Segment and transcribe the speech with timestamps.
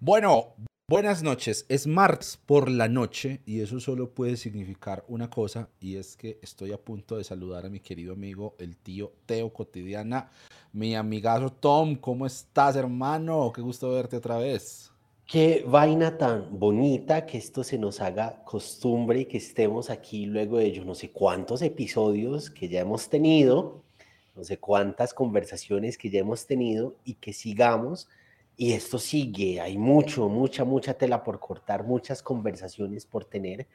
[0.00, 0.54] Bueno,
[0.88, 1.66] buenas noches.
[1.68, 6.38] Es martes por la noche y eso solo puede significar una cosa y es que
[6.40, 10.30] estoy a punto de saludar a mi querido amigo, el tío Teo Cotidiana,
[10.72, 11.96] mi amigazo Tom.
[11.96, 13.50] ¿Cómo estás, hermano?
[13.52, 14.92] Qué gusto verte otra vez.
[15.26, 20.58] Qué vaina tan bonita que esto se nos haga costumbre y que estemos aquí luego
[20.58, 23.82] de yo no sé cuántos episodios que ya hemos tenido,
[24.36, 28.08] no sé cuántas conversaciones que ya hemos tenido y que sigamos
[28.60, 33.68] y esto sigue, hay mucho, mucha, mucha tela por cortar, muchas conversaciones por tener,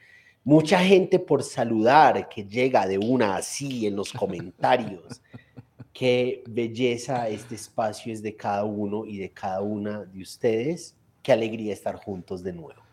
[0.44, 5.22] mucha gente por saludar que llega de una así en los comentarios.
[5.94, 10.94] Qué belleza este espacio es de cada uno y de cada una de ustedes.
[11.22, 12.83] Qué alegría estar juntos de nuevo.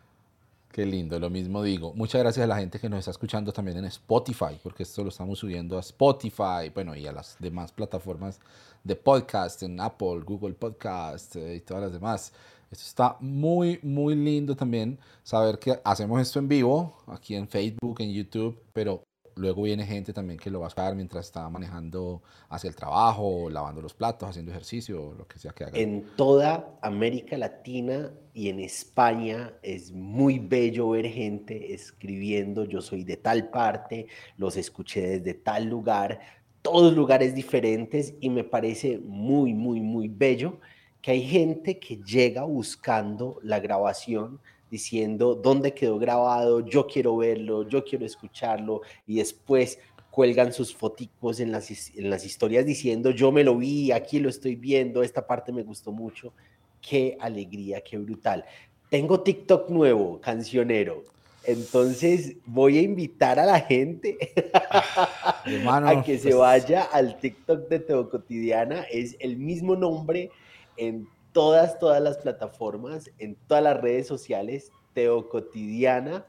[0.71, 1.93] Qué lindo, lo mismo digo.
[1.95, 5.09] Muchas gracias a la gente que nos está escuchando también en Spotify, porque esto lo
[5.09, 8.39] estamos subiendo a Spotify, bueno, y a las demás plataformas
[8.81, 12.31] de podcast, en Apple, Google Podcast eh, y todas las demás.
[12.71, 17.99] Esto está muy, muy lindo también saber que hacemos esto en vivo, aquí en Facebook,
[17.99, 19.03] en YouTube, pero
[19.35, 23.49] Luego viene gente también que lo va a estar mientras está manejando hacia el trabajo,
[23.49, 25.77] lavando los platos, haciendo ejercicio, lo que sea que haga.
[25.77, 33.03] En toda América Latina y en España es muy bello ver gente escribiendo, yo soy
[33.03, 36.19] de tal parte, los escuché desde tal lugar,
[36.61, 40.59] todos lugares diferentes y me parece muy, muy, muy bello
[41.01, 44.39] que hay gente que llega buscando la grabación
[44.71, 49.77] diciendo dónde quedó grabado, yo quiero verlo, yo quiero escucharlo, y después
[50.09, 54.29] cuelgan sus foticos en las, en las historias diciendo yo me lo vi, aquí lo
[54.29, 56.33] estoy viendo, esta parte me gustó mucho.
[56.81, 58.43] Qué alegría, qué brutal.
[58.89, 61.03] Tengo TikTok nuevo, cancionero.
[61.43, 64.17] Entonces voy a invitar a la gente
[64.53, 68.83] a que se pues vaya al TikTok de Teo Cotidiana.
[68.91, 70.29] Es el mismo nombre
[70.77, 76.25] en todas, todas las plataformas, en todas las redes sociales, Teo Cotidiana,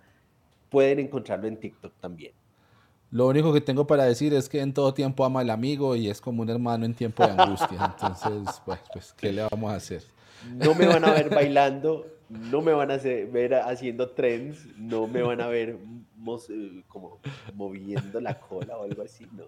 [0.71, 2.33] pueden encontrarlo en TikTok también.
[3.11, 6.09] Lo único que tengo para decir es que en todo tiempo ama al amigo y
[6.09, 7.95] es como un hermano en tiempo de angustia.
[8.01, 10.03] Entonces, pues, pues, ¿qué le vamos a hacer?
[10.51, 15.21] No me van a ver bailando, no me van a ver haciendo trends, no me
[15.21, 15.79] van a ver
[16.49, 17.19] eh, como
[17.55, 19.45] moviendo la cola o algo así, ¿no?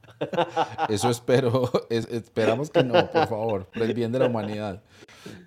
[0.89, 4.83] Eso espero, esperamos que no, por favor, por el bien de la humanidad.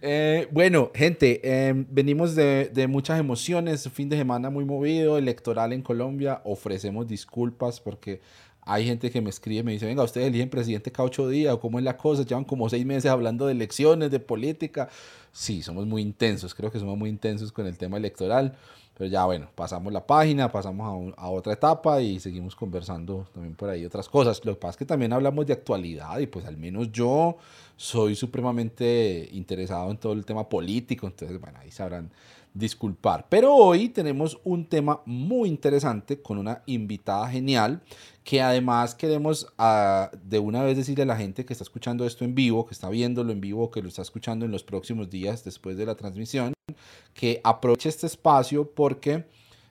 [0.01, 5.81] Eh, bueno, gente, em, venimos de, muchas emociones, fin de semana muy movido, electoral en
[5.81, 8.21] Colombia, ofrecemos disculpas porque
[8.61, 11.79] hay gente que me escribe, me dice, venga, ustedes eligen presidente cada ocho días, cómo
[11.79, 14.89] es la cosa, llevan como seis meses hablando de elecciones, de política.
[15.31, 18.57] Sí, somos muy intensos, creo que somos muy intensos con el tema electoral,
[18.97, 23.55] pero ya bueno, pasamos la página, pasamos a, a, otra etapa y seguimos conversando también
[23.55, 24.43] por ahí otras cosas.
[24.43, 27.37] Lo que pasa es que también hablamos de actualidad y pues al menos yo
[27.77, 32.11] soy supremamente interesado en todo el tema político, entonces bueno, ahí sabrán
[32.53, 33.27] disculpar.
[33.29, 37.81] Pero hoy tenemos un tema muy interesante con una invitada genial
[38.23, 42.25] que además queremos ah, de una vez decirle a la gente que está escuchando esto
[42.25, 45.43] en vivo, que está viéndolo en vivo, que lo está escuchando en los próximos días
[45.43, 46.53] después de la transmisión,
[47.13, 49.25] que aproveche este espacio porque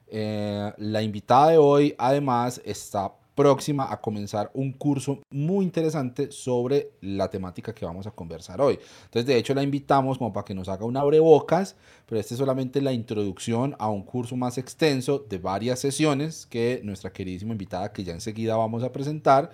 [0.07, 6.91] eh, la invitada de hoy además está próxima a comenzar un curso muy interesante sobre
[7.03, 8.81] la temática que vamos a conversar hoy.
[9.05, 11.77] Entonces, de hecho, la invitamos como para que nos haga un abrebocas,
[12.07, 16.81] pero este es solamente la introducción a un curso más extenso de varias sesiones que
[16.83, 19.51] nuestra queridísima invitada, que ya enseguida vamos a presentar,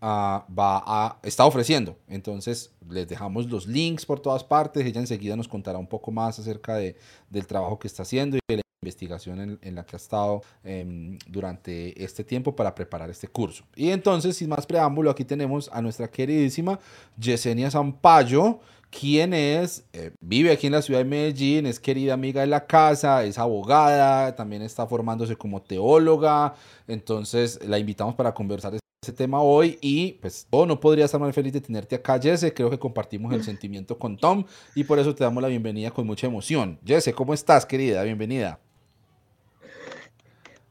[0.00, 1.98] ah, va a, está ofreciendo.
[2.08, 4.84] Entonces, les dejamos los links por todas partes.
[4.86, 6.96] Ella enseguida nos contará un poco más acerca de,
[7.28, 12.02] del trabajo que está haciendo y de investigación en, la que ha estado em, durante
[12.02, 13.64] este tiempo para preparar este curso.
[13.74, 16.78] Y entonces, sin más preámbulo, aquí tenemos a nuestra queridísima
[17.18, 18.60] Yesenia Zampayo,
[18.90, 22.66] quien es, eh, vive aquí en la ciudad de Medellín, es querida amiga de la
[22.66, 26.54] casa, es abogada, también está formándose como teóloga,
[26.86, 31.34] entonces la invitamos para conversar este tema hoy y pues oh, no podría estar más
[31.34, 32.52] feliz de tenerte acá, Jesse.
[32.54, 34.44] Creo que compartimos el sentimiento con Tom
[34.74, 36.78] y por eso te damos la bienvenida con mucha emoción.
[36.84, 38.02] Jesse, ¿cómo estás, querida?
[38.02, 38.65] Bienvenida.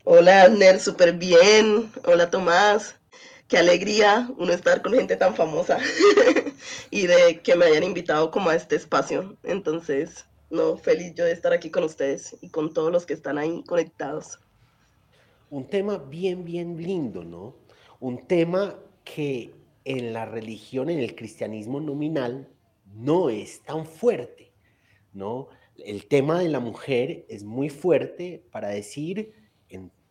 [0.08, 1.92] Hola, Ner, súper bien.
[2.06, 2.96] Hola, Tomás.
[3.48, 5.80] Qué alegría uno estar con gente tan famosa
[6.92, 9.36] y de que me hayan invitado como a este espacio.
[9.42, 13.40] Entonces, no, feliz yo de estar aquí con ustedes y con todos los que están
[13.40, 14.38] ahí conectados.
[15.50, 17.56] Un tema bien, bien lindo, ¿no?
[18.00, 19.56] Un tema que
[19.86, 22.48] en la religión, en el cristianismo nominal,
[22.94, 24.54] no es tan fuerte,
[25.14, 25.48] ¿no?
[25.84, 29.34] El tema de la mujer es muy fuerte para decir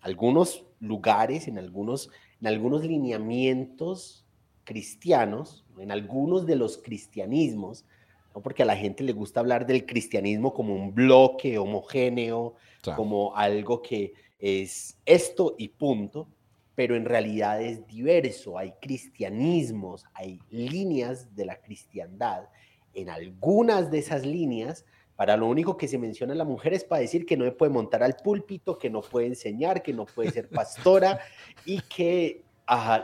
[0.05, 4.27] algunos lugares, en algunos, en algunos lineamientos
[4.65, 7.87] cristianos, en algunos de los cristianismos,
[8.35, 8.43] ¿no?
[8.43, 12.55] porque a la gente le gusta hablar del cristianismo como un bloque homogéneo,
[12.97, 16.29] como algo que es esto y punto,
[16.75, 22.51] pero en realidad es diverso, hay cristianismos, hay líneas de la cristiandad.
[22.93, 24.85] En algunas de esas líneas,
[25.17, 28.03] para lo único que se menciona la mujer es para decir que no puede montar
[28.03, 31.21] al púlpito, que no puede enseñar, que no puede ser pastora
[31.65, 32.43] y que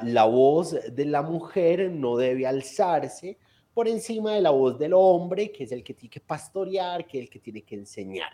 [0.03, 3.39] la voz de la mujer no debe alzarse
[3.75, 7.19] por encima de la voz del hombre, que es el que tiene que pastorear, que
[7.19, 8.33] es el que tiene que enseñar.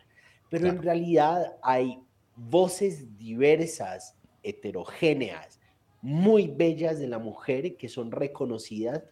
[0.48, 2.00] Pero en realidad hay
[2.36, 5.60] voces diversas, heterogéneas,
[6.00, 9.02] muy bellas de la mujer que son reconocidas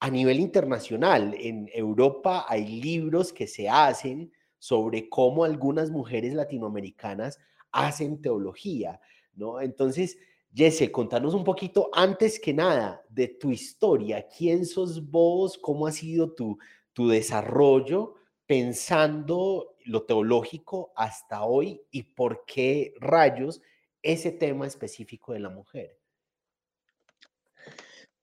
[0.00, 1.34] a nivel internacional.
[1.38, 7.38] En Europa hay libros que se hacen sobre cómo algunas mujeres latinoamericanas
[7.70, 9.00] hacen teología,
[9.34, 9.60] ¿no?
[9.60, 10.18] Entonces,
[10.52, 14.26] Jesse, contanos un poquito antes que nada de tu historia.
[14.26, 15.56] ¿Quién sos vos?
[15.58, 16.58] ¿Cómo ha sido tu,
[16.92, 18.14] tu desarrollo
[18.46, 23.60] pensando lo teológico hasta hoy y por qué rayos
[24.02, 25.96] ese tema específico de la mujer?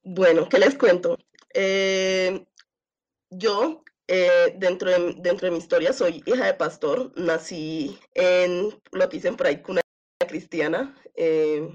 [0.03, 1.18] Bueno, ¿qué les cuento?
[1.53, 2.45] Eh,
[3.29, 7.11] yo, eh, dentro, de, dentro de mi historia, soy hija de pastor.
[7.15, 9.81] Nací en lo que dicen por ahí, cuna
[10.27, 10.95] cristiana.
[11.15, 11.67] Eh,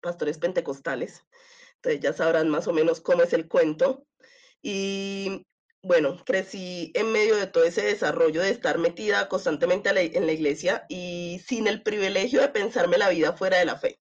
[0.00, 1.24] pastores pentecostales.
[1.76, 4.06] Entonces ya sabrán más o menos cómo es el cuento.
[4.62, 5.46] Y
[5.82, 10.86] bueno, crecí en medio de todo ese desarrollo de estar metida constantemente en la iglesia
[10.88, 14.00] y sin el privilegio de pensarme la vida fuera de la fe.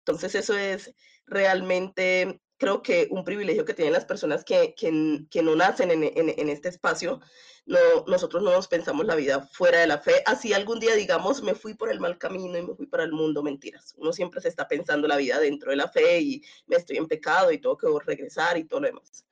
[0.00, 0.94] Entonces eso es
[1.26, 6.48] realmente, creo que un privilegio que tienen las personas que, que, no nacen en, en,
[6.48, 7.20] este espacio
[7.66, 10.22] no, nosotros no nos pensamos la vida fuera de la fe.
[10.26, 13.12] Así algún día digamos, me fui por el mal camino y me fui para el
[13.12, 13.94] mundo, mentiras.
[13.96, 17.06] Uno siempre se está pensando la vida dentro de la fe y me estoy en
[17.06, 19.24] pecado y tengo que regresar y todo lo demás.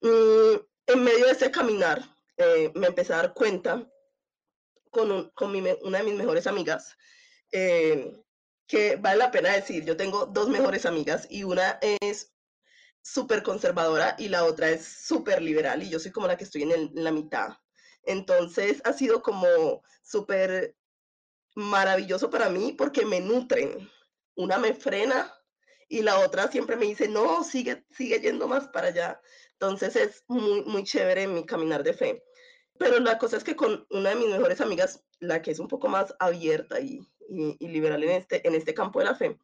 [0.00, 0.56] Mm,
[0.86, 2.02] en medio de ese caminar,
[2.36, 3.86] eh, me empecé a dar cuenta
[4.90, 6.96] con, con una de mis mejores amigas,
[7.52, 8.12] eh,
[8.66, 12.32] que vale la pena decir, yo tengo dos mejores amigas y una es
[13.02, 16.62] súper conservadora y la otra es súper liberal y yo soy como la que estoy
[16.62, 17.56] en, la mitad.
[18.04, 20.76] Entonces ha sido como súper
[21.54, 23.88] maravilloso para mí porque me nutren.
[24.36, 25.34] Una me frena
[25.88, 29.20] y la otra siempre me dice, no, sigue, sigue yendo más para allá.
[29.52, 32.24] Entonces es muy, muy chévere mi caminar de fe.
[32.78, 35.68] Pero la cosa es que con una de mis mejores amigas, la que es un
[35.68, 39.38] poco más abierta y, y liberal en este, en este campo de la fe,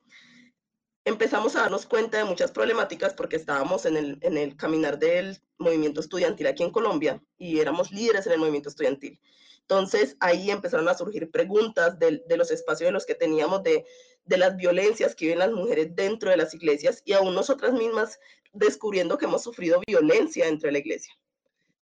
[1.07, 5.41] empezamos a darnos cuenta de muchas problemáticas porque estábamos en el, en el caminar del
[5.57, 9.21] movimiento estudiantil aquí en Colombia y éramos líderes en el movimiento estudiantil.
[9.61, 13.87] Entonces ahí empezaron a surgir preguntas de, de los espacios en los que teníamos, de,
[14.25, 18.19] de, las violencias que viven las mujeres dentro de las iglesias y aún nosotras mismas
[18.53, 21.17] descubriendo que hemos sufrido violencia dentro de la iglesia.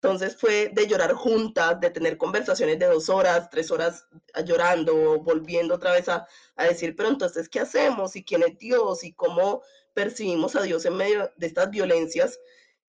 [0.02, 4.06] Entonces fue de llorar juntas, de tener conversaciones de dos horas, tres horas
[4.46, 6.26] llorando, volviendo otra vez a,
[6.56, 8.16] a, decir, pero entonces, ¿qué hacemos?
[8.16, 9.04] ¿Y quién es Dios?
[9.04, 9.62] ¿Y cómo
[9.92, 12.40] percibimos a Dios en medio de estas violencias?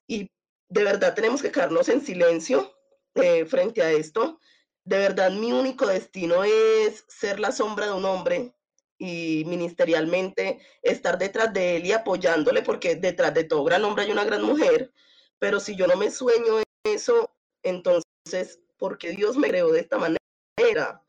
[0.08, 0.32] Y
[0.70, 2.74] de verdad tenemos que quedarnos en silencio
[3.16, 4.40] eh, frente a esto.
[4.86, 8.56] De verdad, mi único destino es ser la sombra de un hombre
[8.98, 14.12] y ministerialmente estar detrás de él y apoyándole, porque detrás de todo gran hombre hay
[14.12, 14.94] una gran mujer.
[15.40, 17.32] Pero si yo no me sueño eso,
[17.64, 21.04] entonces, porque Dios me creó de esta manera?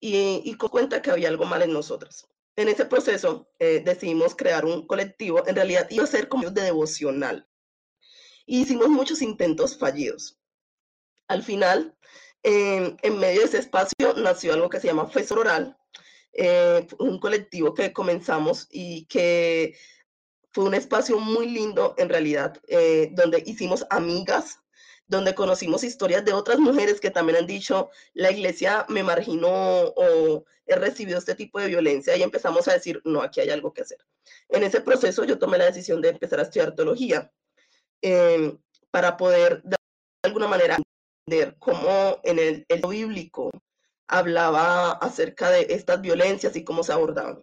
[0.00, 2.28] Y, y con cuenta que había algo mal en nosotras.
[2.56, 6.62] En ese proceso eh, decidimos crear un colectivo, en realidad iba a ser como de
[6.62, 7.48] devocional.
[8.46, 10.40] hicimos muchos intentos fallidos.
[11.28, 11.96] Al final,
[12.42, 15.76] en medio de ese espacio nació algo que se llama Fe Oral,
[16.32, 19.76] eh, un colectivo que comenzamos y que
[20.50, 24.60] fue un espacio muy lindo en realidad, eh, donde hicimos amigas,
[25.08, 30.44] donde conocimos historias de otras mujeres que también han dicho, la iglesia me marginó o
[30.66, 33.82] he recibido este tipo de violencia y empezamos a decir, no, aquí hay algo que
[33.82, 33.98] hacer.
[34.50, 37.32] En ese proceso yo tomé la decisión de empezar a estudiar teología
[38.02, 38.58] em,
[38.90, 39.76] para poder de
[40.22, 40.76] alguna manera
[41.26, 43.50] entender cómo en el, el bíblico
[44.08, 47.42] hablaba acerca de estas violencias y cómo se abordaban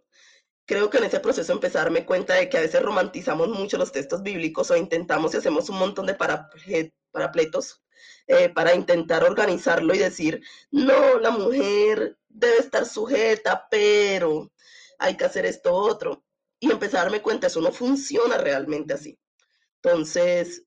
[0.66, 3.78] creo que en ese proceso empecé a darme cuenta de que a veces romantizamos mucho
[3.78, 6.16] los textos bíblicos o intentamos y hacemos un montón de
[7.16, 7.82] parapletos
[8.28, 14.52] eh, para intentar organizarlo y decir, no, la mujer debe estar sujeta, pero
[15.00, 16.24] hay que hacer esto otro.
[16.60, 19.18] Y empecé a darme cuenta, eso no funciona realmente así.
[19.82, 20.64] Entonces,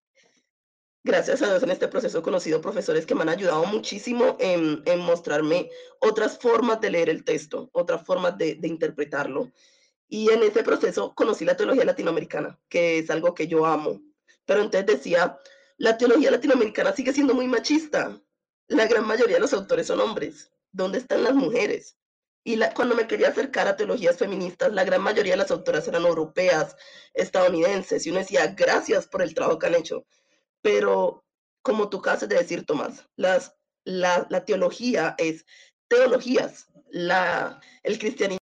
[1.04, 4.82] gracias a Dios en este proceso he conocido profesores que me han ayudado muchísimo en,
[5.00, 9.52] mostrarme otras formas de leer el texto, otras formas de, de interpretarlo
[10.08, 14.00] y en ese proceso conocí la teología latinoamericana, que es algo que yo amo.
[14.46, 15.38] Pero entonces decía,
[15.78, 18.20] la teología latinoamericana sigue siendo muy machista.
[18.66, 20.50] La gran mayoría de los autores son hombres.
[20.72, 21.96] ¿Dónde están las mujeres?
[22.44, 26.04] Y cuando me quería acercar a teologías feministas, la gran mayoría de las autoras eran
[26.04, 26.76] europeas,
[27.14, 30.04] estadounidenses, y uno decía, gracias por el trabajo que han hecho.
[30.62, 31.24] Pero,
[31.62, 33.54] como tú acabas de decir, Tomás, las,
[33.84, 35.44] la, la teología es
[35.88, 38.38] teologías, la, el cristianismo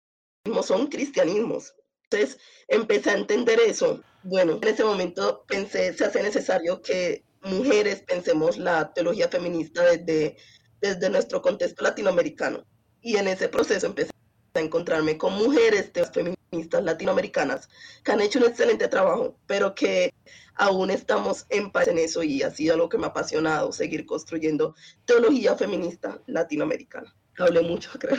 [0.63, 1.75] son cristianismos.
[2.13, 2.39] Entonces,
[2.69, 4.03] empecé a entender eso.
[4.23, 10.37] Bueno, en ese momento pensé, se hace necesario que mujeres pensemos la teología feminista desde,
[10.81, 12.65] desde nuestro contexto latinoamericano
[13.01, 14.13] y en ese proceso empecé
[14.55, 17.69] a encontrarme con mujeres feministas latinoamericanas
[18.05, 20.13] que han hecho un excelente trabajo, pero que
[20.55, 24.05] aún estamos en paz en eso y ha sido lo que me ha apasionado, seguir
[24.05, 24.75] construyendo
[25.07, 27.13] teología feminista latinoamericana.
[27.39, 28.19] Hablé mucho, creo.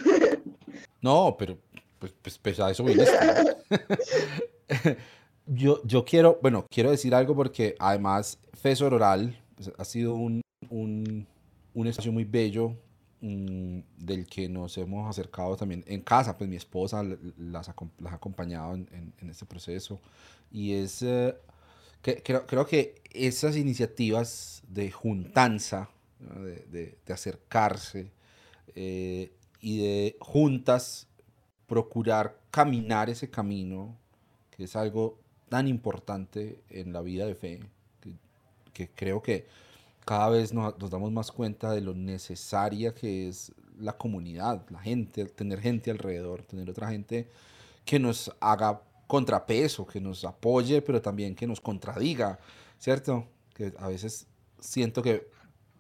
[1.02, 1.60] No, pero
[2.04, 3.14] pues, pues, pues a eso viniste.
[5.46, 9.40] yo, yo quiero, bueno, quiero decir algo porque además Fesor Oral
[9.78, 11.28] ha sido un, un,
[11.74, 12.76] un espacio muy bello
[13.26, 17.06] Mm, del que nos hemos acercado también en casa, pues mi esposa
[17.38, 17.74] las, ha
[18.12, 20.02] acompañado en, en, este proceso.
[20.52, 21.34] Y es, eh,
[22.02, 28.12] que, creo, que esas iniciativas de juntanza, de, de, acercarse
[28.76, 29.32] eh,
[29.62, 31.08] y de juntas
[31.74, 33.98] procurar caminar ese camino,
[34.52, 35.18] que es algo
[35.50, 37.62] tan importante en la vida de fe,
[38.74, 39.48] que, creo que
[40.06, 45.26] cada vez nos, damos más cuenta de lo necesaria que es la comunidad, la gente,
[45.26, 47.28] tener gente alrededor, tener otra gente
[47.84, 52.38] que nos haga contrapeso, que nos apoye, pero también que nos contradiga,
[52.78, 53.26] ¿cierto?
[53.56, 54.28] Que a veces
[54.60, 55.28] siento que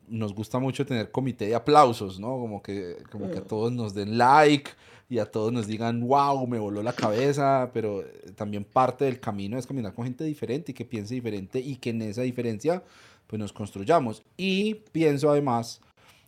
[0.07, 2.29] nos gusta mucho tener comité de aplausos, ¿no?
[2.39, 4.72] Como que, como que a todos nos den like
[5.10, 8.03] y a todos nos digan, wow, me voló la cabeza, pero
[8.36, 11.91] también parte del camino es caminar con gente diferente y que piense diferente y que
[11.91, 12.83] en esa diferencia
[13.27, 14.24] pues nos construyamos.
[14.38, 15.81] Y pienso además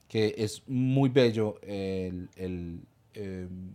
[0.07, 2.81] que es muy bello el, el,
[3.13, 3.71] em,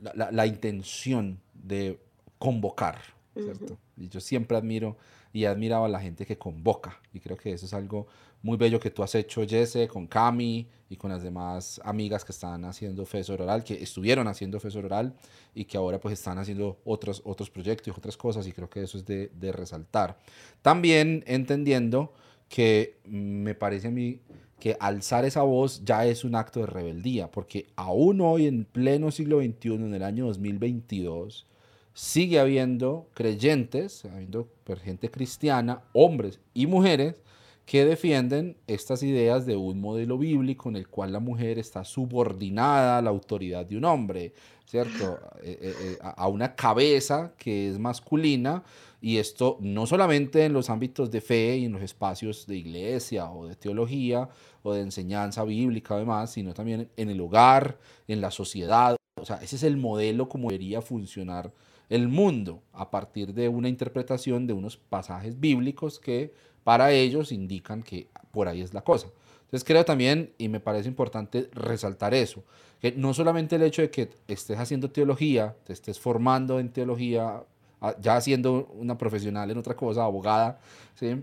[0.00, 1.98] la, la, intención de
[2.38, 2.98] convocar,
[3.34, 3.78] ¿cierto?
[3.96, 4.96] Y yo siempre admiro
[5.32, 7.00] y he admirado a la gente que convoca.
[7.12, 8.06] Y creo que eso es algo
[8.46, 12.30] muy bello que tú has hecho, Jesse, con Cami y con las demás amigas que
[12.30, 15.14] están haciendo FESOR Oral, que estuvieron haciendo FESOR Oral
[15.52, 18.84] y que ahora pues están haciendo otros, otros proyectos y otras cosas y creo que
[18.84, 20.16] eso es de, de resaltar.
[20.62, 22.12] También entendiendo
[22.48, 24.20] que me parece a mí
[24.60, 29.10] que alzar esa voz ya es un acto de rebeldía, porque aún hoy en pleno
[29.10, 31.48] siglo XXI, en el año 2022,
[31.94, 34.48] sigue habiendo creyentes, habiendo
[34.84, 37.16] gente cristiana, hombres y mujeres,
[37.66, 42.98] que defienden estas ideas de un modelo bíblico en el cual la mujer está subordinada
[42.98, 44.32] a la autoridad de un hombre,
[44.66, 45.18] ¿cierto?
[45.42, 48.62] Eh, eh, eh, a una cabeza que es masculina
[49.00, 53.30] y esto no solamente en los ámbitos de fe y en los espacios de iglesia
[53.32, 54.28] o de teología
[54.62, 58.96] o de enseñanza bíblica además, sino también en el hogar, en la sociedad.
[59.20, 61.52] O sea, ese es el modelo como debería funcionar
[61.88, 66.32] el mundo a partir de una interpretación de unos pasajes bíblicos que
[66.66, 69.06] para ellos indican que por ahí es la cosa.
[69.44, 72.42] Entonces creo también, y me parece importante resaltar eso,
[72.80, 77.44] que no solamente el hecho de que estés haciendo teología, te estés formando en teología,
[77.80, 80.58] ah, ya siendo una profesional en otra cosa, abogada,
[80.96, 81.22] ¿sí?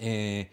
[0.00, 0.48] Eh,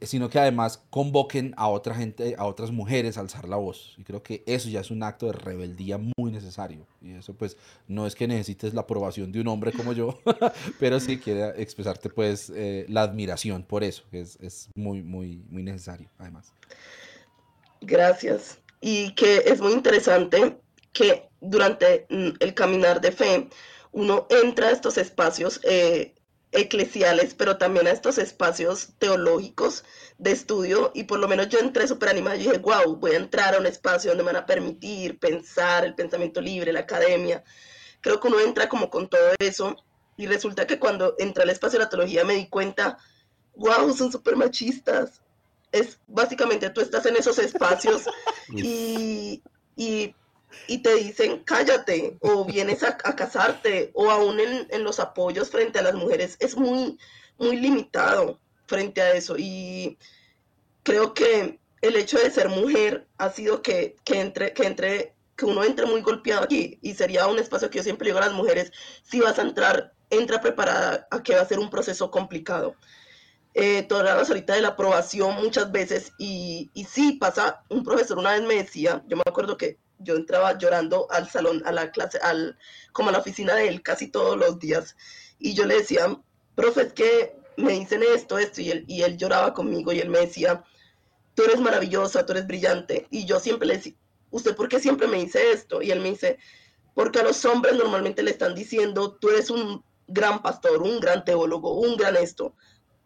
[0.00, 3.94] sino que además convoquen a otra gente, a otras mujeres a alzar la voz.
[3.98, 6.86] Y creo que eso ya es un acto de rebeldía muy necesario.
[7.00, 10.18] Y eso pues no es que necesites la aprobación de un hombre como yo,
[10.80, 15.42] pero sí quiere expresarte pues eh, la admiración por eso, que es, es, muy, muy,
[15.48, 16.52] muy necesario además.
[17.80, 18.58] Gracias.
[18.80, 20.58] Y que es muy interesante
[20.92, 23.48] que durante mm, el caminar de fe
[23.92, 26.15] uno entra a estos espacios eh,
[26.52, 29.84] eclesiales, pero también a estos espacios teológicos
[30.18, 33.16] de estudio y por lo menos yo entré súper animada y dije, wow, voy a
[33.16, 37.42] entrar a un espacio donde me van a permitir pensar el pensamiento libre, la academia.
[38.00, 39.76] Creo que uno entra como con todo eso
[40.16, 42.98] y resulta que cuando entré al espacio de la teología me di cuenta,
[43.56, 45.20] wow, son súper machistas.
[45.72, 48.04] Es básicamente tú estás en esos espacios
[48.56, 49.42] y,
[49.76, 50.14] y
[50.66, 55.82] y te dicen cállate o vienes a, casarte o aún en, los apoyos frente a
[55.82, 56.98] las mujeres es muy,
[57.38, 59.98] muy limitado frente a eso y
[60.82, 65.44] creo que el hecho de ser mujer ha sido que, que entre, que entre, que
[65.44, 68.32] uno entre muy golpeado aquí y sería un espacio que yo siempre digo a las
[68.32, 68.72] mujeres,
[69.02, 72.74] si vas a entrar, entra preparada a que va a ser un proceso complicado.
[73.54, 78.32] Eh, tú ahorita de la aprobación muchas veces y, y sí pasa, un profesor una
[78.32, 82.18] vez me decía, yo me acuerdo que yo entraba llorando al salón, a la clase,
[82.18, 82.58] al,
[82.92, 84.96] como a la oficina de él casi todos los días.
[85.38, 86.16] Y yo le decía,
[86.54, 90.10] profe, es que me dicen esto, esto, y él, y él lloraba conmigo y él
[90.10, 90.64] me decía,
[91.34, 93.06] tú eres maravillosa, tú eres brillante.
[93.10, 93.94] Y yo siempre le decía,
[94.30, 95.82] ¿usted por qué siempre me dice esto?
[95.82, 96.38] Y él me dice,
[96.94, 101.24] porque a los hombres normalmente le están diciendo, tú eres un gran pastor, un gran
[101.24, 102.54] teólogo, un gran esto.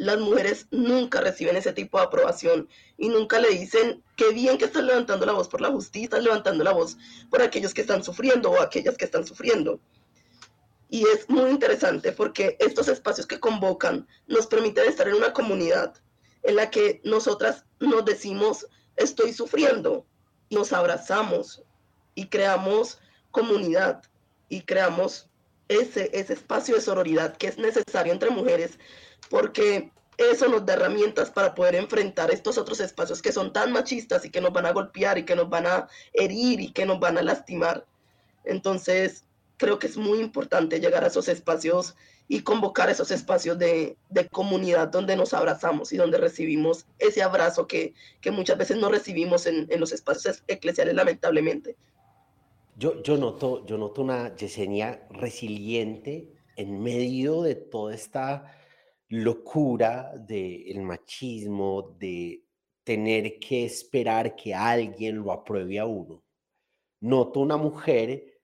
[0.01, 4.65] Las mujeres nunca reciben ese tipo de aprobación y nunca le dicen, qué bien que
[4.65, 6.97] estás levantando la voz por la justicia, estás levantando la voz
[7.29, 9.79] por aquellos que están sufriendo o aquellas que están sufriendo.
[10.89, 15.93] Y es muy interesante porque estos espacios que convocan nos permiten estar en una comunidad
[16.45, 20.07] en la que nosotras nos decimos, estoy sufriendo,
[20.49, 21.63] nos abrazamos
[22.15, 23.01] y creamos
[23.33, 24.03] comunidad
[24.49, 25.29] y creamos
[25.69, 28.79] ese, ese espacio de sororidad que es necesario entre mujeres
[29.29, 34.25] porque eso nos da herramientas para poder enfrentar estos otros espacios que son tan machistas
[34.25, 37.01] y que nos van a golpear y que nos van a herir y que nos
[37.01, 37.87] van a lastimar.
[38.45, 39.25] Entonces,
[39.57, 41.97] creo que es muy importante llegar a esos espacios
[42.29, 43.97] y convocar esos espacios de,
[44.31, 47.95] comunidad donde nos abrazamos y donde recibimos ese abrazo que,
[48.31, 51.77] muchas veces no recibimos en, los espacios eclesiales, lamentablemente.
[52.77, 58.60] Yo, yo, noto, yo noto una Yesenia resiliente en medio de toda esta
[59.11, 62.45] locura del machismo, de
[62.85, 66.25] tener que esperar que alguien lo apruebe a uno.
[67.01, 68.41] Noto una mujer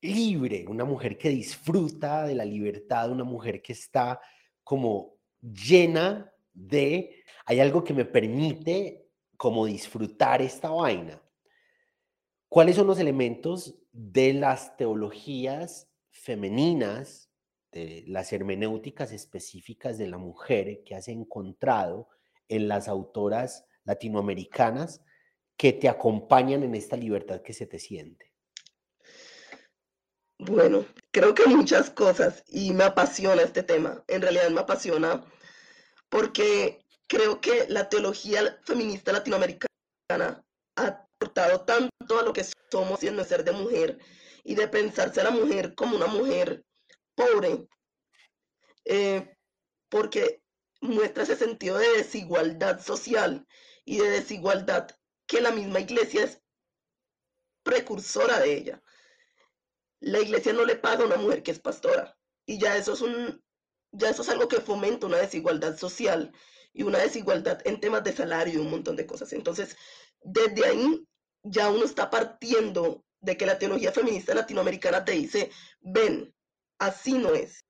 [0.00, 4.20] libre, una mujer que disfruta de la libertad, una mujer que está
[4.62, 11.22] como llena de, hay algo que me permite como disfrutar esta vaina.
[12.48, 17.23] ¿Cuáles son los elementos de las teologías femeninas,
[17.74, 22.08] de las hermenéuticas específicas de la mujer que has encontrado
[22.48, 25.02] en las autoras latinoamericanas
[25.56, 28.32] que te acompañan en esta libertad que se te siente?
[30.38, 34.04] Bueno, creo que muchas cosas y me apasiona este tema.
[34.06, 35.24] En realidad me apasiona
[36.08, 39.68] porque creo que la teología feminista latinoamericana
[40.76, 43.98] ha aportado tanto a lo que somos y en ser de mujer
[44.44, 46.64] y de pensarse a la mujer como una mujer
[47.14, 47.68] pobre,
[48.84, 49.36] eh,
[49.88, 50.42] porque
[50.80, 53.46] muestra ese sentido de desigualdad social
[53.84, 54.88] y de desigualdad
[55.26, 56.42] que la misma iglesia es
[57.62, 58.82] precursora de ella
[60.04, 62.16] la iglesia no le paga a una mujer que es pastora.
[62.46, 63.42] Y ya eso es un,
[63.90, 66.32] ya eso es algo que fomenta una desigualdad social
[66.74, 69.32] y una desigualdad en temas de salario y un montón de cosas.
[69.32, 69.76] Entonces,
[70.20, 71.06] desde ahí
[71.42, 75.50] ya uno está partiendo de que la teología feminista latinoamericana te dice,
[75.80, 76.33] ven,
[76.78, 77.64] así no es.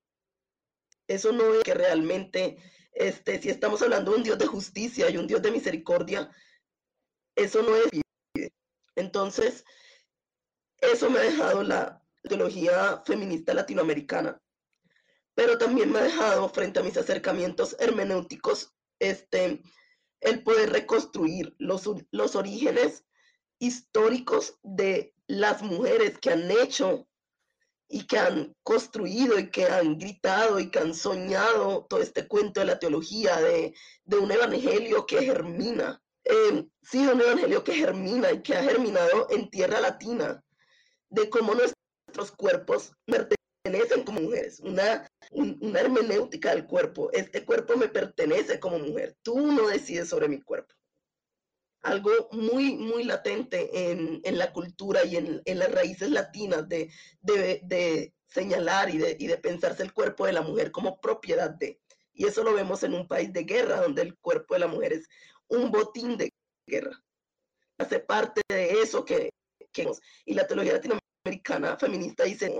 [1.06, 2.56] Eso no es que realmente,
[2.92, 6.30] este, si estamos hablando de un Dios de justicia y un Dios de misericordia,
[7.36, 7.90] eso no es.
[8.96, 9.64] Entonces,
[10.80, 14.40] eso me ha dejado la, teología feminista latinoamericana,
[15.34, 19.62] pero también me ha dejado frente a mis acercamientos hermenéuticos este,
[20.20, 23.04] el poder reconstruir los, los orígenes
[23.58, 27.06] históricos de las mujeres que han hecho
[27.88, 32.60] y que han construido y que han gritado y que han soñado todo este cuento
[32.60, 36.00] de la teología, de, de un evangelio que germina.
[36.24, 40.42] Eh, sí, un evangelio que germina y que ha germinado en tierra latina,
[41.10, 47.10] de cómo nuestros cuerpos pertenecen como mujeres, una, una hermenéutica del cuerpo.
[47.12, 50.74] Este cuerpo me pertenece como mujer, tú no decides sobre mi cuerpo.
[51.84, 56.90] Algo muy, muy latente en, en la cultura y en, en, las raíces latinas de,
[57.20, 61.50] de, de señalar y de, y de pensarse el cuerpo de la mujer como propiedad
[61.50, 61.80] de.
[62.12, 64.94] Y eso lo vemos en un país de guerra, donde el cuerpo de la mujer
[64.94, 65.08] es
[65.48, 66.32] un botín de
[66.66, 67.00] guerra.
[67.78, 69.30] Hace parte de eso que,
[69.72, 69.90] que
[70.24, 72.54] y la teología latinoamericana americana feminista dice,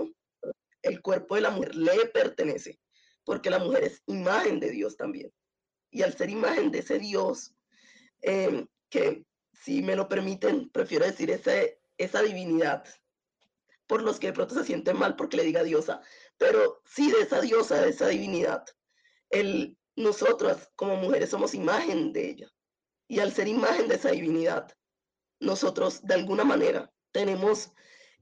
[0.81, 2.79] el cuerpo de la mujer le pertenece,
[3.23, 5.31] porque la mujer es imagen de Dios también.
[5.91, 7.53] Y al ser imagen de ese Dios,
[8.21, 12.85] em, que si me lo permiten, prefiero decir ese, esa divinidad,
[13.87, 16.01] por los que de pronto se sienten mal porque le diga diosa,
[16.37, 18.65] pero sí de esa diosa, de esa divinidad.
[19.29, 22.51] El, nosotras como mujeres somos imagen de ella.
[23.07, 24.71] Y al ser imagen de esa divinidad,
[25.39, 27.71] nosotros de alguna manera tenemos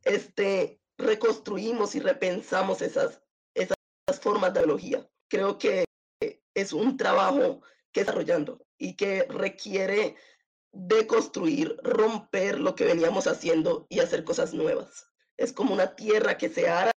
[0.01, 3.21] este, reconstruimos y repensamos esas,
[3.53, 3.77] esas
[4.21, 5.07] formas de biología.
[5.29, 5.85] Creo que
[6.53, 10.17] es un trabajo que desarrollando y que requiere
[10.73, 15.07] de construir, romper lo que veníamos haciendo y hacer cosas nuevas.
[15.37, 16.91] Es como una tierra que se ara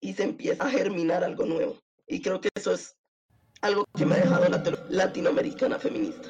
[0.00, 1.76] y se empieza a germinar algo nuevo.
[2.06, 2.96] Y creo que eso es
[3.60, 6.28] algo que me ha dejado la latinoamericana feminista.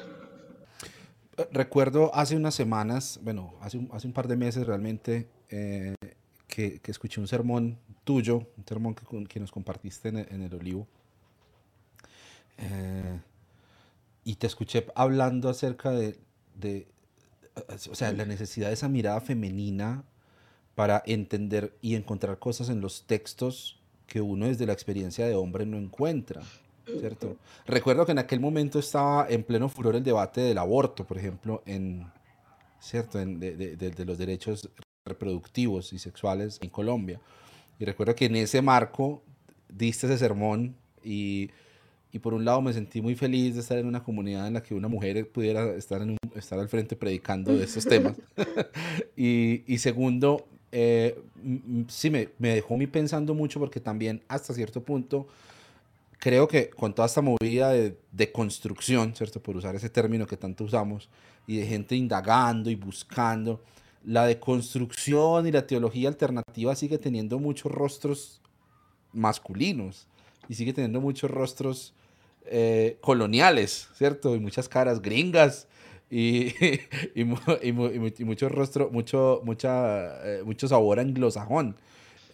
[1.51, 5.95] Recuerdo hace unas semanas, bueno, hace un, par de meses realmente, eh,
[6.47, 8.95] que, escuché un sermón tuyo, un sermón
[9.27, 10.87] que, nos compartiste en el, en el, Olivo.
[12.59, 13.19] Eh,
[14.23, 16.17] y te escuché hablando acerca de,
[16.55, 16.87] de,
[17.89, 20.03] o sea, la necesidad de esa mirada femenina
[20.75, 25.65] para entender y encontrar cosas en los textos que uno desde la experiencia de hombre
[25.65, 26.41] no encuentra,
[26.99, 27.37] ¿cierto?
[27.65, 31.61] Recuerdo que en aquel momento estaba en pleno furor el debate del aborto, por ejemplo,
[31.65, 32.11] en,
[32.79, 33.19] ¿cierto?
[33.19, 34.69] En, de, de, de, los derechos
[35.05, 37.19] reproductivos y sexuales en Colombia.
[37.79, 39.23] Y recuerdo que en ese marco
[39.69, 41.49] diste ese sermón y,
[42.13, 44.63] y, por un lado me sentí muy feliz de estar en una comunidad en la
[44.63, 48.15] que una mujer pudiera estar, en un, estar al frente predicando de estos temas.
[49.17, 51.19] y, y, segundo, eh,
[51.87, 55.27] sí me, me dejó mí pensando mucho porque también hasta cierto punto
[56.19, 59.41] creo que con toda esta movida de, de, construcción, ¿cierto?
[59.41, 61.09] Por usar ese término que tanto usamos,
[61.47, 63.61] y de gente indagando y buscando,
[64.05, 68.41] la deconstrucción y la teología alternativa sigue teniendo muchos rostros
[69.13, 70.07] masculinos
[70.49, 71.93] y sigue teniendo muchos rostros
[72.45, 74.35] eh, coloniales, ¿cierto?
[74.35, 75.67] Y muchas caras gringas
[76.09, 76.47] y,
[77.15, 81.75] y, y, y mucho rostro, mucho, mucha, eh, mucho sabor anglosajón.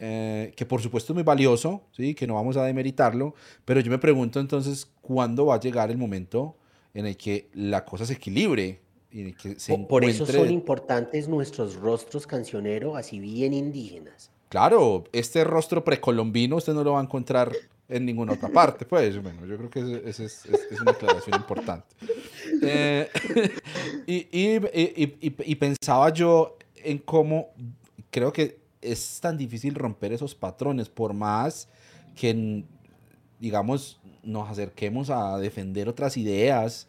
[0.02, 2.16] Eh, que por supuesto es muy valioso, ¿sí?
[2.16, 5.98] que no vamos a demeritarlo, pero yo me pregunto entonces cuándo va a llegar el
[5.98, 6.56] momento
[6.94, 8.80] en el que la cosa se equilibre,
[9.12, 14.32] y que se por, eso son importantes nuestros rostros cancioneros, así bien indígenas.
[14.48, 17.52] Claro, este rostro precolombino usted no lo va a encontrar
[17.90, 20.44] en ninguna otra parte, pues, bueno, yo creo que esa es,
[20.80, 21.88] una aclaración importante.
[22.62, 23.10] Eh,
[24.06, 27.50] y, pensaba yo en cómo
[28.12, 31.68] creo que es tan difícil romper esos patrones, por más
[32.16, 32.64] que,
[33.40, 36.88] digamos, nos acerquemos a defender otras ideas,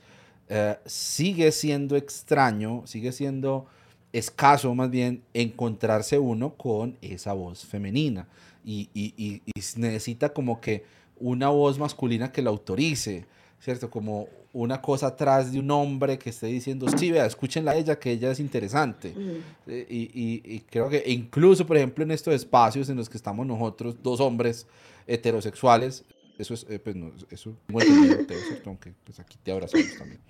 [0.50, 3.66] eh, sigue siendo extraño, sigue siendo
[4.12, 8.26] escaso más bien encontrarse uno con esa voz femenina
[8.70, 10.84] y, y, y, y, necesita como que
[11.16, 13.26] una voz masculina que la autorice,
[13.58, 13.90] ¿cierto?
[13.90, 17.98] Como una cosa atrás de un hombre que esté diciendo, sí, vea, escúchenla a ella,
[17.98, 19.12] que ella es interesante.
[19.16, 19.70] Mm.
[19.88, 24.20] Y, creo que incluso, por ejemplo, en estos espacios en los que estamos nosotros, dos
[24.20, 24.68] hombres
[25.06, 26.04] heterosexuales,
[26.38, 28.70] eso es, eh, pues no, eso tengo entendido, ¿cierto?
[28.70, 30.20] Aunque pues aquí te abrazamos también.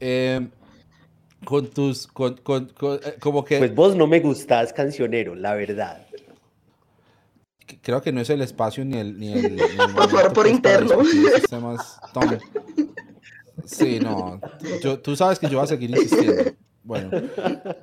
[0.00, 0.48] Eh,
[1.44, 3.58] con tus, con, con, con, eh, como que...
[3.58, 6.06] Pues vos no me gustás cancionero, la verdad.
[7.82, 9.18] Creo que no es el espacio ni el...
[9.18, 10.98] Ni el, ni el por interno.
[11.50, 12.00] Temas.
[13.64, 14.40] Sí, no.
[14.82, 16.52] Yo, tú sabes que yo voy a seguir insistiendo.
[16.82, 17.10] Bueno.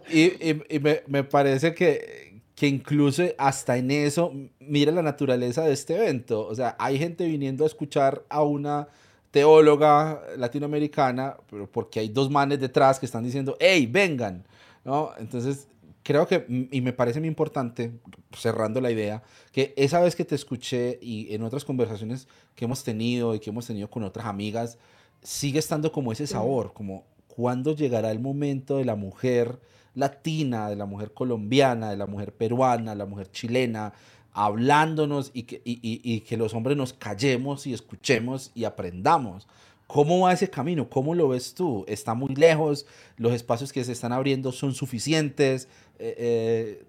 [0.09, 5.63] Y, y, y me, me parece que, que incluso hasta en eso mira la naturaleza
[5.63, 6.45] de este evento.
[6.45, 8.89] O sea, hay gente viniendo a escuchar a una
[9.31, 14.43] teóloga latinoamericana, pero porque hay dos manes detrás que están diciendo, hey, vengan,
[14.83, 15.11] ¿no?
[15.17, 15.67] Entonces,
[16.03, 17.91] creo que, y me parece muy importante,
[18.35, 22.83] cerrando la idea, que esa vez que te escuché y en otras conversaciones que hemos
[22.83, 24.77] tenido y que hemos tenido con otras amigas,
[25.21, 29.59] sigue estando como ese sabor, como cuándo llegará el momento de la mujer
[29.95, 33.93] latina, de la mujer colombiana, de la mujer peruana, de la mujer chilena,
[34.31, 39.47] hablándonos y que, y, y, y que los hombres nos callemos y escuchemos y aprendamos.
[39.87, 40.87] ¿Cómo va ese camino?
[40.87, 41.83] ¿Cómo lo ves tú?
[41.87, 42.85] ¿Está muy lejos?
[43.17, 45.67] ¿Los espacios que se están abriendo son suficientes?
[45.99, 46.83] Eh, eh,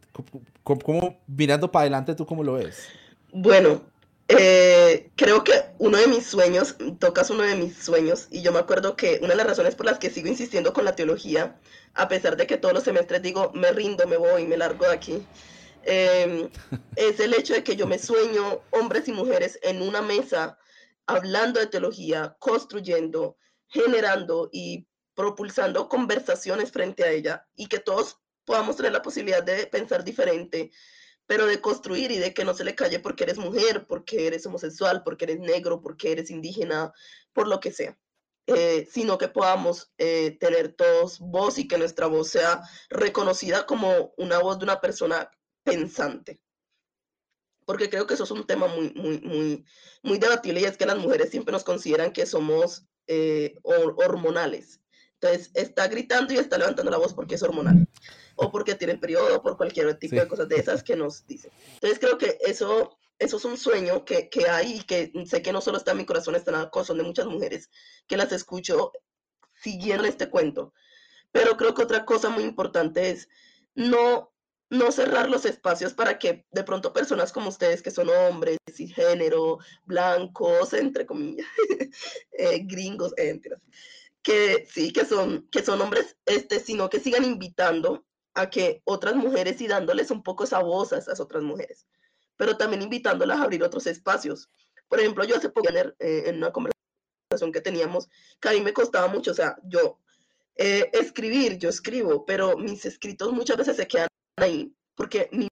[0.63, 2.89] ¿cómo, ¿cómo, mirando para adelante, tú cómo lo ves?
[3.33, 3.83] Bueno,
[4.29, 8.61] eh, creo que uno de mis sueños, tocas uno de mis sueños, y yo me
[8.61, 11.59] acuerdo que una de las razones por las que sigo insistiendo con la teología,
[11.95, 14.93] a pesar de que todos los semestres digo, me rindo, me voy, me largo de
[14.93, 15.27] aquí,
[15.83, 16.49] eh,
[16.97, 20.59] es el hecho de que yo me sueño hombres y mujeres en una mesa
[21.07, 28.20] hablando de teología, construyendo, generando y propulsando conversaciones frente a ella y que todos
[28.51, 30.73] podamos tener la posibilidad de pensar diferente,
[31.25, 34.45] pero de construir y de que no se le calle porque eres mujer, porque eres
[34.45, 36.93] homosexual, porque eres negro, porque eres indígena,
[37.33, 37.97] por lo que sea.
[38.49, 44.13] Eh, sino que podamos eh, tener todos voz y que nuestra voz sea reconocida como
[44.17, 45.31] una voz de una persona
[45.63, 46.41] pensante.
[47.65, 49.65] Porque creo que eso es un tema muy, muy, muy,
[50.03, 54.81] muy debatible y es que las mujeres siempre nos consideran que somos eh, hormonales.
[55.21, 57.87] Entonces, está gritando y está levantando la voz porque es hormonal
[58.41, 60.21] o porque tiene el periodo, o por cualquier tipo sí.
[60.21, 61.53] de cosas de esas que nos dicen.
[61.75, 65.53] Entonces creo que eso, eso es un sueño que, que hay y que sé que
[65.53, 67.69] no solo está en mi corazón, está en el corazón de muchas mujeres
[68.07, 68.93] que las escucho
[69.55, 70.73] siguiendo este cuento.
[71.33, 73.29] Pero creo que otra cosa muy importante es
[73.75, 74.33] no,
[74.71, 78.89] no cerrar los espacios para que de pronto personas como ustedes, que son hombres, y
[78.89, 81.47] género, blancos, entre comillas,
[82.33, 83.39] eh, gringos, eh,
[84.23, 89.15] que sí, que son, que son hombres, este, sino que sigan invitando a que otras
[89.17, 91.87] mujeres y dándoles un poco esa a esas otras mujeres,
[92.37, 94.49] pero también invitándolas a abrir otros espacios.
[94.89, 95.95] Por ejemplo, yo hace poco eh,
[96.27, 98.09] en una conversación que teníamos,
[98.41, 99.99] que a mí me costaba mucho, o sea, yo
[100.57, 105.49] eh, escribir, yo escribo, pero mis escritos muchas veces se quedan ahí, porque mi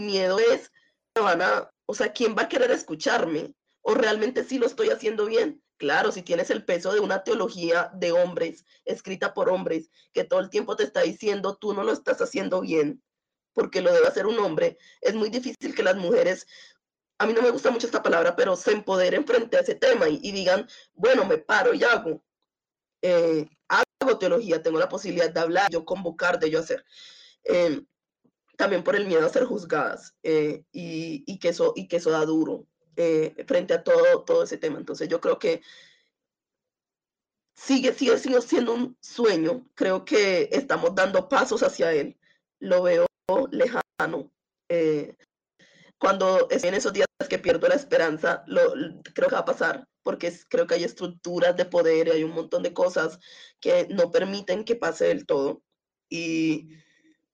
[0.00, 0.70] miedo es,
[1.14, 1.40] van
[1.86, 3.54] o sea, ¿quién va a querer escucharme?
[3.82, 5.62] ¿O realmente sí lo estoy haciendo bien?
[5.80, 10.40] Claro, si tienes el peso de una teología de hombres, escrita por hombres, que todo
[10.40, 13.02] el tiempo te está diciendo, tú no lo estás haciendo bien,
[13.54, 16.46] porque lo debe hacer un hombre, es muy difícil que las mujeres,
[17.16, 20.06] a mí no me gusta mucho esta palabra, pero se empoderen frente a ese tema
[20.06, 22.22] y, digan, bueno, me paro y hago.
[23.00, 26.84] Eh, hago teología, tengo la posibilidad de hablar, yo convocar, de yo hacer.
[27.42, 27.86] Em,
[28.58, 32.26] también por el miedo a ser juzgadas eh, y, que eso, y que eso da
[32.26, 34.78] duro eh, frente a todo, todo ese tema.
[34.78, 35.62] Entonces yo creo que
[37.54, 42.18] sigue, sigue siendo un sueño, creo que estamos dando pasos hacia él,
[42.58, 43.06] lo veo
[43.50, 44.32] lejano.
[44.68, 45.16] Eh,
[45.98, 48.44] cuando en esos días que pierdo la esperanza,
[49.14, 52.32] creo que va a pasar, porque creo que hay estructuras de poder y hay un
[52.32, 53.18] montón de cosas
[53.60, 55.62] que no permiten que pase del todo.
[56.08, 56.70] Y,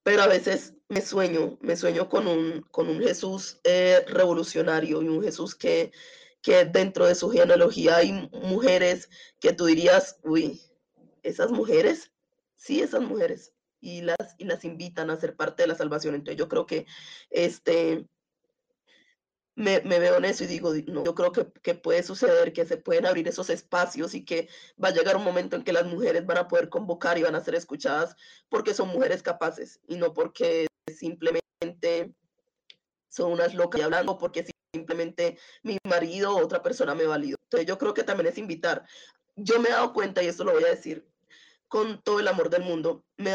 [0.06, 5.08] pero a veces me sueño, me sueño con un, con un Jesús eh, revolucionario y
[5.08, 5.90] un Jesús que,
[6.40, 10.62] que dentro de su genealogía hay mujeres que tú dirías, uy,
[11.24, 12.12] esas mujeres,
[12.54, 16.14] sí, esas mujeres, y las, y las invitan a ser parte de la salvación.
[16.14, 16.86] Entonces yo creo que
[17.30, 18.06] este,
[19.56, 23.06] me, veo en eso y digo, no, yo creo que, puede suceder, que se pueden
[23.06, 24.48] abrir esos espacios y que
[24.82, 27.34] va a llegar un momento en que las mujeres van a poder convocar y van
[27.34, 28.16] a ser escuchadas
[28.50, 32.14] porque son mujeres capaces y no porque simplemente
[33.08, 37.36] son unas locas y hablando porque simplemente mi marido o otra persona me validó.
[37.44, 38.84] Entonces yo creo que también es invitar.
[39.36, 41.08] Yo me he dado cuenta, y esto lo voy a decir
[41.68, 43.32] con todo el amor del mundo, me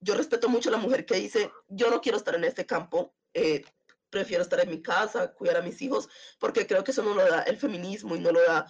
[0.00, 3.14] yo respeto mucho a la mujer que dice, yo no quiero estar en este campo,
[3.34, 3.64] eh,
[4.16, 7.22] prefiero estar en mi casa, cuidar a mis hijos, porque creo que eso no lo
[7.22, 8.66] da el feminismo y no lo da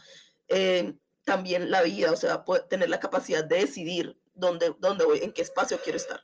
[0.49, 0.93] eh,
[1.25, 5.43] también la vida, o sea, tener la capacidad de decidir dónde, dónde voy, en qué
[5.43, 6.21] espacio quiero estar.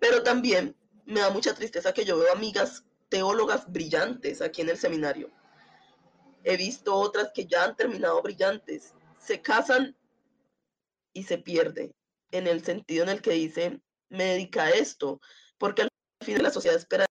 [0.00, 4.78] Pero también me da mucha tristeza que yo veo amigas teólogas brillantes aquí en el
[4.78, 5.32] seminario.
[6.44, 9.96] He visto otras que ya han terminado brillantes, se casan
[11.12, 11.92] y se pierde,
[12.30, 15.20] en el sentido en el que dicen, me dedica a esto,
[15.58, 15.88] porque al
[16.24, 17.04] fin la sociedad espera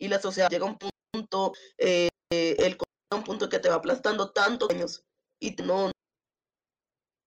[0.00, 0.78] y la sociedad llega a un
[1.12, 2.76] punto, eh, el
[3.12, 5.04] a un punto que te va aplastando tantos años
[5.38, 5.90] y no,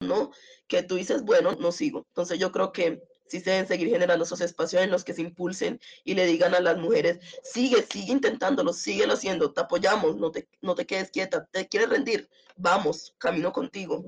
[0.01, 0.31] no,
[0.67, 2.03] que tú dices, bueno, no sigo.
[2.09, 5.21] Entonces yo creo que sí se deben seguir generando esos espacios en los que se
[5.21, 10.31] impulsen y le digan a las mujeres, sigue, sigue intentándolo, síguelo haciendo, te apoyamos, no
[10.31, 14.03] te, no te quedes quieta, te quieres rendir, vamos, camino contigo.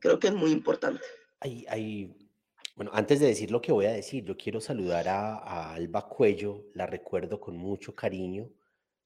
[0.00, 1.04] Creo que es muy importante.
[1.40, 2.23] Hay, hay
[2.76, 6.64] bueno, antes de decir lo que voy a decir, yo quiero saludar a, Alba Cuello,
[6.74, 8.50] la recuerdo con mucho cariño,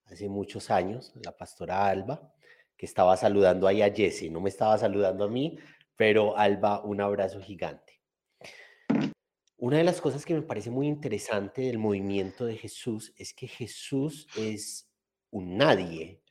[0.06, 2.32] hace muchos años, la pastora Alba,
[2.78, 5.58] que estaba saludando ahí a Jesse, no me estaba saludando a mí,
[5.96, 8.00] pero Alba, un abrazo gigante.
[9.58, 13.48] Una de las cosas que me parece muy interesante del movimiento de Jesús es que
[13.48, 14.88] Jesús es
[15.30, 16.22] un nadie,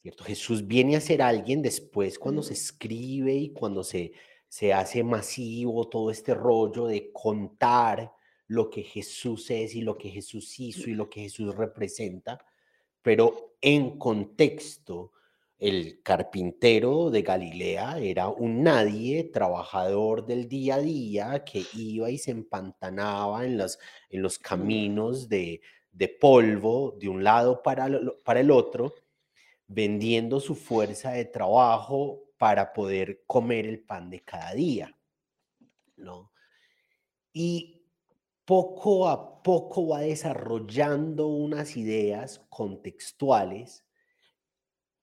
[0.00, 0.24] ¿cierto?
[0.24, 4.12] Jesús viene a ser alguien después cuando se escribe y cuando se
[4.52, 8.12] se hace masivo todo este rollo de contar
[8.48, 12.38] lo que Jesús es y lo que Jesús hizo y lo que Jesús representa,
[13.00, 15.12] pero en contexto,
[15.58, 22.18] el carpintero de Galilea era un nadie, trabajador del día a día, que iba y
[22.18, 23.78] se empantanaba en los,
[24.10, 25.62] en los caminos de,
[25.92, 27.88] de polvo de un lado para,
[28.22, 28.92] para el otro,
[29.66, 34.98] vendiendo su fuerza de trabajo para poder comer el pan de cada día,
[35.94, 36.32] ¿no?
[37.32, 37.86] Y
[38.44, 43.84] poco a poco va desarrollando unas ideas contextuales.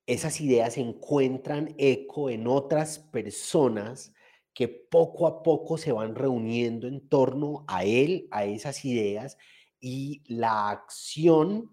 [0.06, 4.12] Esas ideas encuentran eco en otras personas
[4.54, 9.38] que poco a poco se van reuniendo en torno a él, a esas ideas
[9.80, 11.71] y la acción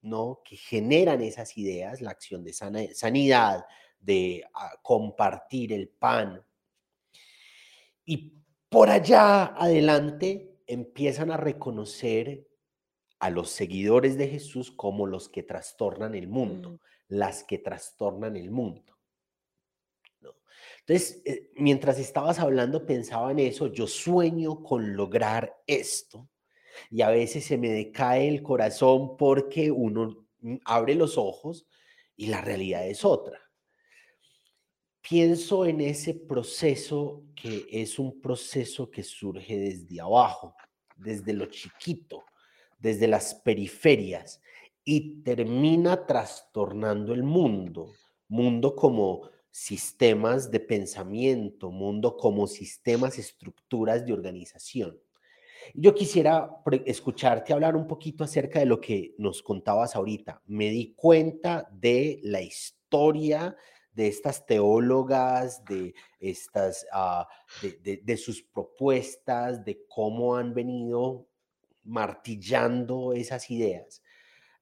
[0.00, 0.42] ¿no?
[0.44, 3.64] que generan esas ideas, la acción de sanidad,
[4.02, 6.44] de ah, compartir el pan.
[8.04, 8.34] Y
[8.68, 12.46] por allá adelante empiezan a reconocer
[13.20, 16.78] a los seguidores de Jesús como los que trastornan el mundo, mm.
[17.08, 18.98] las que trastornan el mundo.
[20.80, 26.28] Entonces, eh, mientras estabas hablando, pensaba en eso, yo sueño con lograr esto
[26.90, 31.68] y a veces se me decae el corazón porque uno mm, abre los ojos
[32.16, 33.51] y la realidad es otra
[35.02, 40.54] pienso en ese proceso que es un proceso que surge desde abajo,
[40.96, 42.24] desde lo chiquito,
[42.78, 44.40] desde las periferias
[44.84, 47.92] y termina trastornando el mundo,
[48.28, 54.98] mundo como sistemas de pensamiento, mundo como sistemas, estructuras de organización.
[55.74, 56.50] Yo quisiera
[56.86, 60.42] escucharte hablar un poquito acerca de lo que nos contabas ahorita.
[60.46, 63.56] Me di cuenta de la historia
[63.92, 67.28] de estas teólogas, de, estas, ah,
[67.82, 71.26] de, sus propuestas, de cómo han venido
[71.84, 74.02] martillando esas ideas.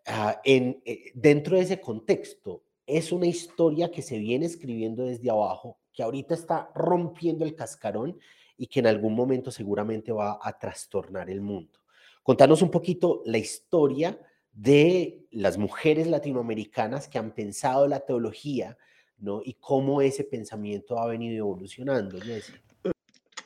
[0.07, 5.31] Ah, en, eh, dentro de ese contexto, es una historia que se viene escribiendo desde
[5.31, 8.19] abajo, que ahorita está rompiendo el cascarón
[8.57, 11.79] y que en algún momento seguramente va a trastornar el mundo.
[12.23, 14.19] Contanos un poquito la historia
[14.53, 18.77] de las mujeres latinoamericanas que han pensado la teología,
[19.21, 19.43] ¿no?
[19.45, 22.19] Y cómo ese pensamiento ha venido evolucionando,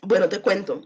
[0.03, 0.83] Bueno, te cuento.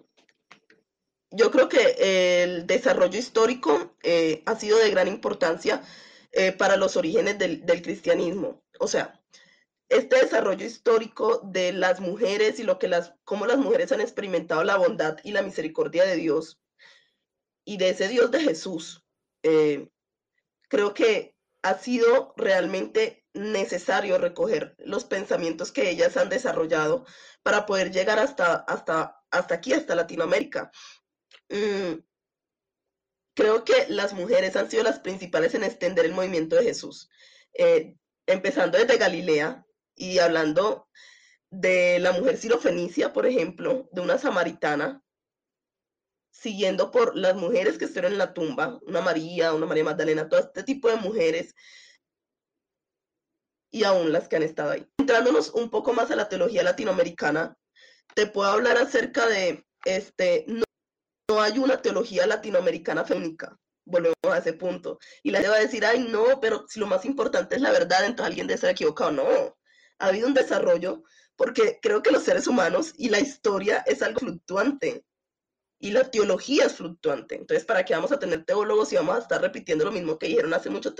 [1.30, 5.82] Yo creo que el desarrollo histórico eh, ha sido de gran importancia
[6.32, 8.62] eh, para los orígenes del, cristianismo.
[8.80, 9.20] O sea,
[9.88, 14.64] este desarrollo histórico de las mujeres y lo que las, cómo las mujeres han experimentado
[14.64, 16.60] la bondad y la misericordia de Dios
[17.64, 19.04] y de ese Dios de Jesús,
[19.42, 19.88] eh,
[20.68, 27.06] creo que ha sido realmente necesario recoger los pensamientos que ellas han desarrollado
[27.42, 30.70] para poder llegar hasta, hasta, hasta aquí, hasta Latinoamérica.
[31.48, 32.00] Mm,
[33.34, 37.08] creo que las mujeres han sido las principales en extender el movimiento de Jesús,
[37.54, 37.94] eh,
[38.26, 40.88] empezando desde Galilea, y hablando
[41.50, 45.02] de la mujer sirofenicia, por ejemplo, de una samaritana,
[46.30, 50.40] siguiendo por las mujeres que estuvieron en la tumba, una María, una María Magdalena, todo
[50.40, 51.54] este tipo de mujeres
[53.70, 54.86] y aún las que han estado ahí.
[54.98, 57.56] Entrándonos un poco más a la teología latinoamericana,
[58.14, 60.64] te puedo hablar acerca de, este, no,
[61.28, 64.98] no hay una teología latinoamericana féminica, volvemos a ese punto.
[65.22, 67.70] Y la gente va a decir, ay, no, pero si lo más importante es la
[67.70, 69.12] verdad, entonces alguien debe estar equivocado.
[69.12, 69.58] No,
[69.98, 71.02] ha habido un desarrollo
[71.36, 75.04] porque creo que los seres humanos y la historia es algo fluctuante
[75.78, 77.36] y la teología es fluctuante.
[77.36, 80.26] Entonces, ¿para qué vamos a tener teólogos y vamos a estar repitiendo lo mismo que
[80.26, 80.92] dijeron hace, mucho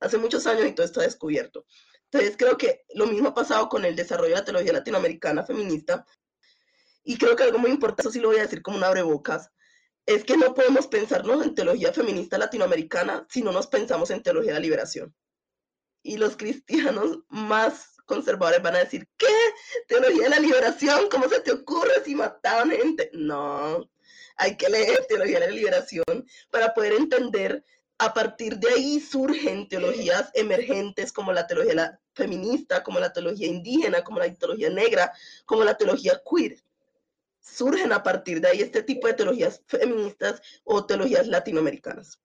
[0.00, 1.66] hace muchos años y todo está descubierto?
[2.12, 6.04] Entonces, creo que lo mismo ha pasado con el desarrollo de la teología latinoamericana feminista.
[7.04, 9.50] Y creo que algo muy importante, eso sí lo voy a decir como un abrebocas,
[10.04, 14.52] es que no podemos pensarnos en teología feminista latinoamericana si no nos pensamos en teología
[14.52, 15.14] de la liberación.
[16.02, 19.26] Y los cristianos más conservadores van a decir, ¿qué?
[19.88, 23.08] Teología de la liberación, ¿cómo se te ocurre si mataban gente?
[23.14, 23.88] No,
[24.36, 27.64] hay que leer teología de la liberación para poder entender.
[27.98, 34.02] A partir de ahí surgen teologías emergentes como la teología feminista, como la teología indígena,
[34.04, 35.12] como la teología negra,
[35.44, 36.62] como la teología queer.
[37.40, 42.20] Surgen a partir de ahí este tipo de teologías feministas o teologías latinoamericanas.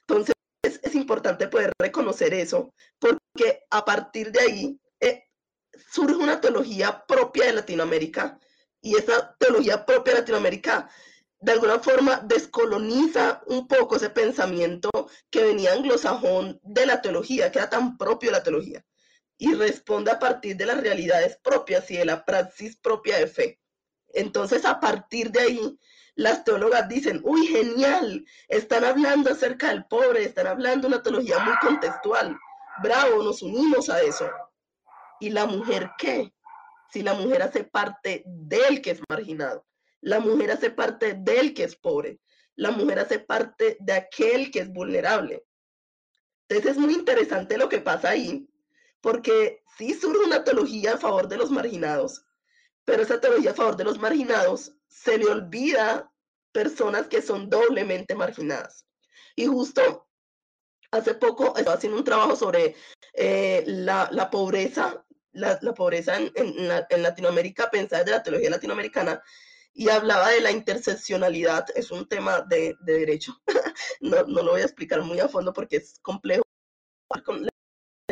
[0.00, 5.24] Entonces, es importante poder reconocer eso, porque a partir de ahí eh,
[5.90, 8.38] surge una teología propia de Latinoamérica
[8.80, 10.90] y esa teología propia de Latinoamérica
[11.42, 14.90] de alguna forma descoloniza un poco ese pensamiento
[15.28, 18.84] que venía anglosajón de la teología, que era tan propio de la teología,
[19.42, 23.60] y responde a partir de las realidades propias y de la praxis propia de fe.
[24.14, 25.78] Entonces, a partir de ahí,
[26.14, 31.54] las teólogas dicen, uy, genial, están hablando acerca del pobre, están hablando una teología muy
[31.60, 32.38] contextual.
[32.84, 34.30] Bravo, nos unimos a eso.
[35.18, 36.32] ¿Y la mujer qué?
[36.92, 39.66] Si la mujer hace parte del que es marginado,
[40.02, 42.20] la mujer hace parte del que es pobre,
[42.54, 45.44] la mujer hace parte de aquel que es vulnerable.
[46.46, 48.46] Entonces es muy interesante lo que pasa ahí,
[49.02, 52.24] porque sí surge una teología a favor de los marginados,
[52.84, 56.10] pero esa teología a favor de los marginados se le olvida
[56.52, 58.86] personas que son doblemente marginadas.
[59.36, 60.08] Y justo
[60.90, 62.76] hace poco estaba haciendo un trabajo sobre
[63.14, 69.22] eh, la, pobreza la, pobreza en, Latinoamérica pensada desde la teología latinoamericana
[69.74, 73.34] y hablaba de la interseccionalidad, es un tema de, derecho,
[74.00, 76.42] no, lo voy a explicar muy a fondo porque es complejo,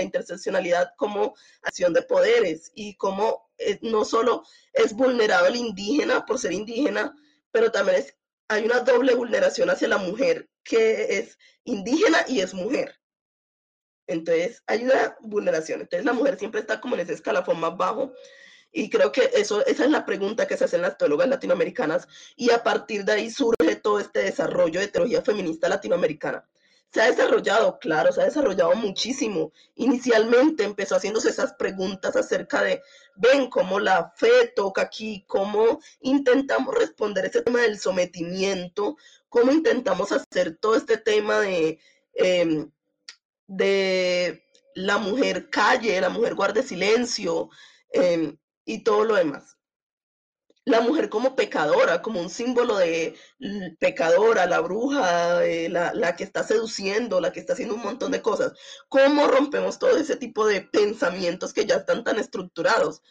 [0.00, 6.24] la interseccionalidad como acción de poderes y cómo eh, no solo es vulnerable el indígena
[6.24, 7.14] por ser indígena,
[7.50, 8.16] pero también es,
[8.48, 12.96] hay una doble vulneración hacia la mujer que es indígena y es mujer.
[14.06, 15.82] Entonces, hay una vulneración.
[15.82, 18.12] Entonces, la mujer siempre está como en ese escalafón más bajo.
[18.72, 22.08] Y creo que eso, esa es la pregunta que se hacen las teólogas latinoamericanas.
[22.34, 26.48] Y a partir de ahí surge todo este desarrollo de teología feminista latinoamericana.
[26.92, 29.52] Se ha desarrollado, claro, se ha desarrollado muchísimo.
[29.76, 32.82] Inicialmente empezó haciéndose esas preguntas acerca de,
[33.16, 38.96] ven cómo la fe toca aquí, cómo intentamos responder ese tema del sometimiento,
[39.28, 41.78] cómo intentamos hacer todo este tema de...
[42.14, 42.70] Em,
[43.50, 47.50] de la mujer calle, la mujer guarde silencio,
[47.92, 49.56] em, y todo lo demás.
[50.70, 53.16] La mujer como pecadora, como un símbolo de
[53.80, 58.12] pecadora, la bruja, eh, la, la, que está seduciendo, la que está haciendo un montón
[58.12, 58.52] de cosas.
[58.88, 63.02] ¿Cómo rompemos todo ese tipo de pensamientos que ya están tan estructurados?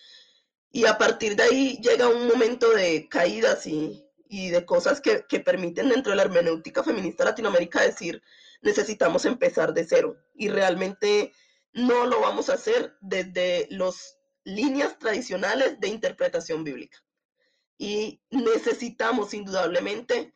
[0.72, 5.26] Y a partir de ahí llega un momento de caídas y, y de cosas que,
[5.28, 8.22] que, permiten dentro de la hermenéutica feminista Latinoamérica decir,
[8.62, 10.16] necesitamos empezar de cero.
[10.34, 11.34] Y realmente
[11.74, 17.04] no lo vamos a hacer desde las líneas tradicionales de interpretación bíblica.
[17.80, 20.34] Y necesitamos indudablemente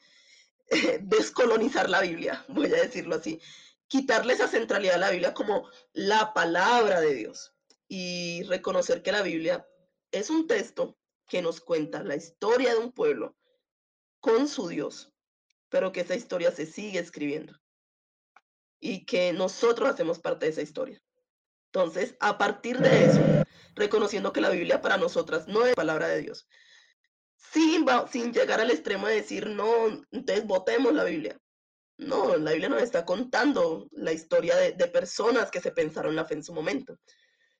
[0.69, 3.39] eh, descolonizar la Biblia, voy a decirlo así,
[3.87, 7.53] quitarle esa centralidad a la Biblia como la palabra de Dios
[7.87, 9.67] y reconocer que la Biblia
[10.11, 13.35] es un texto que nos cuenta la historia de un pueblo
[14.19, 15.11] con su Dios,
[15.69, 17.59] pero que esa historia se sigue escribiendo
[18.79, 21.01] y que nosotros hacemos parte de esa historia.
[21.67, 23.21] Entonces, a partir de eso,
[23.75, 26.47] reconociendo que la Biblia para nosotras no es palabra de Dios,
[27.51, 31.37] sin, sin llegar al extremo de decir, no, entonces votemos la Biblia.
[31.97, 36.25] No, la Biblia nos está contando la historia de, de personas que se pensaron la
[36.25, 36.97] fe en su momento.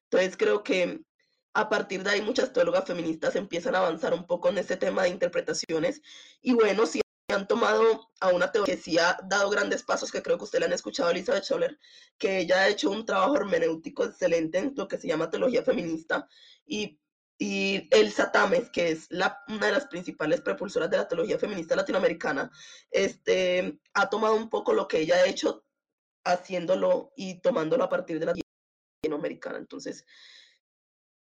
[0.10, 1.02] Entonces, creo que
[1.54, 5.04] a partir de ahí muchas teólogas feministas empiezan a avanzar un poco en ese tema
[5.04, 6.02] de interpretaciones
[6.42, 10.22] y bueno, si han tomado a una teoría que sí ha dado grandes pasos, que
[10.22, 11.80] creo que usted le han escuchado Elizabeth Scholler,
[12.18, 16.28] que ella ha hecho un trabajo hermenéutico excelente en lo que se llama teología feminista
[16.66, 17.00] y
[17.46, 21.76] y Elsa Tames, que es la, una de las principales propulsoras de la teología feminista
[21.76, 22.50] latinoamericana,
[22.90, 25.66] este, ha tomado un poco lo que ella ha hecho
[26.24, 28.34] haciéndolo y tomándolo a partir de la
[29.04, 29.58] latinoamericana.
[29.58, 30.06] Entonces,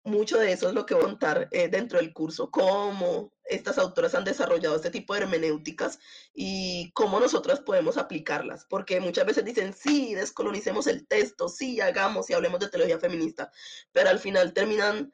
[0.05, 3.77] mucho de eso es lo que voy a contar eh, dentro del curso, cómo estas
[3.77, 5.99] autoras han desarrollado este tipo de hermenéuticas
[6.33, 12.31] y cómo nosotras podemos aplicarlas, porque muchas veces dicen, sí, descolonicemos el texto, sí, hagamos
[12.31, 13.53] y hablemos de teología feminista,
[13.93, 15.13] pero al final terminan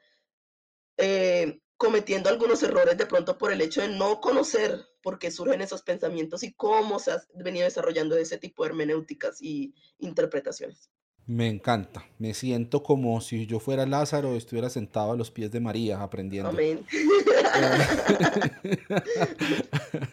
[0.97, 5.61] eh, cometiendo algunos errores de pronto por el hecho de no conocer por qué surgen
[5.61, 10.89] esos pensamientos y cómo se ha venido desarrollando ese tipo de hermenéuticas y interpretaciones.
[11.25, 12.05] Me encanta.
[12.19, 16.01] Me siento como si yo fuera Lázaro y estuviera sentado a los pies de María
[16.01, 16.49] aprendiendo.
[16.49, 16.85] Amén.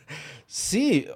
[0.46, 1.06] sí,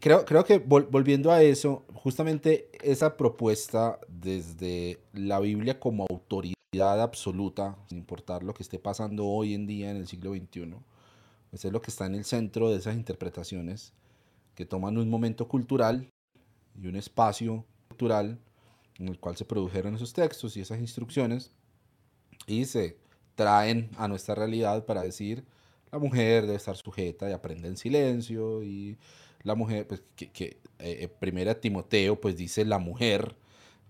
[0.00, 7.76] creo, creo que volviendo a eso, justamente esa propuesta desde la Biblia como autoridad absoluta,
[7.88, 10.74] sin importar lo que esté pasando hoy en día en el siglo XXI,
[11.50, 13.92] pues es lo que está en el centro de esas interpretaciones
[14.54, 16.10] que toman un momento cultural
[16.80, 18.38] y un espacio cultural
[18.98, 21.50] en el cual se produjeron esos textos y esas instrucciones
[22.46, 22.96] y se
[23.34, 25.44] traen a nuestra realidad para decir
[25.90, 28.98] la mujer debe estar sujeta y aprende en silencio y
[29.44, 30.44] la mujer, pues que, que
[30.78, 33.36] eh, eh, primera Timoteo pues dice la mujer,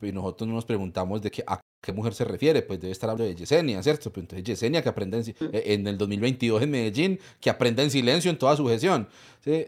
[0.03, 3.33] y nosotros nos preguntamos de qué, a qué mujer se refiere, pues debe estar hablando
[3.33, 4.11] de Yesenia, ¿cierto?
[4.11, 7.91] Pues entonces Yesenia que aprende en, eh, en, el 2022 en Medellín, que aprende en
[7.91, 9.09] silencio en toda su gestión.
[9.45, 9.67] ¿sí?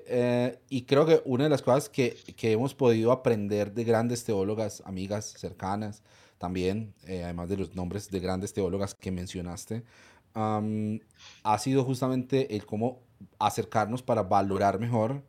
[0.71, 4.83] y creo que una de las cosas que, que, hemos podido aprender de grandes teólogas,
[4.87, 6.03] amigas cercanas,
[6.39, 9.83] también, además de los nombres de grandes teólogas que mencionaste,
[10.35, 13.03] ha sido justamente el cómo
[13.39, 15.23] acercarnos para valorar mejor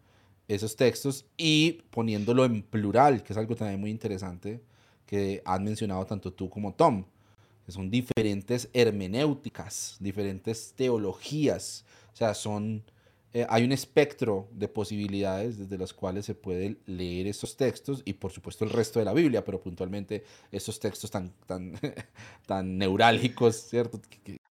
[0.47, 4.61] esos textos y poniéndolo en plural, que es algo también muy interesante
[5.07, 7.05] que han mencionado tanto tú como Tom,
[7.65, 12.83] que son diferentes hermenéuticas, diferentes teologías, o sea, son,
[13.33, 18.13] eh, hay un espectro de posibilidades desde las cuales se puede leer estos textos y
[18.13, 21.73] por supuesto el resto de la Biblia, pero puntualmente estos textos tan, tan,
[22.45, 23.99] tan neurálgicos, ¿cierto?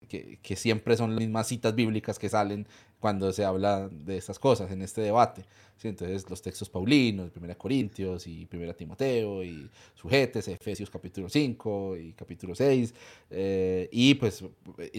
[0.09, 2.67] Que, siempre son las mismas citas bíblicas que salen
[2.99, 5.45] cuando se habla de estas cosas en este debate.
[5.77, 5.87] ¿sí?
[5.87, 12.11] Entonces los textos paulinos, 1 Corintios y 1 Timoteo y sujetes, Efesios capítulo 5 y
[12.11, 12.93] capítulo 6
[13.29, 14.43] eh, y pues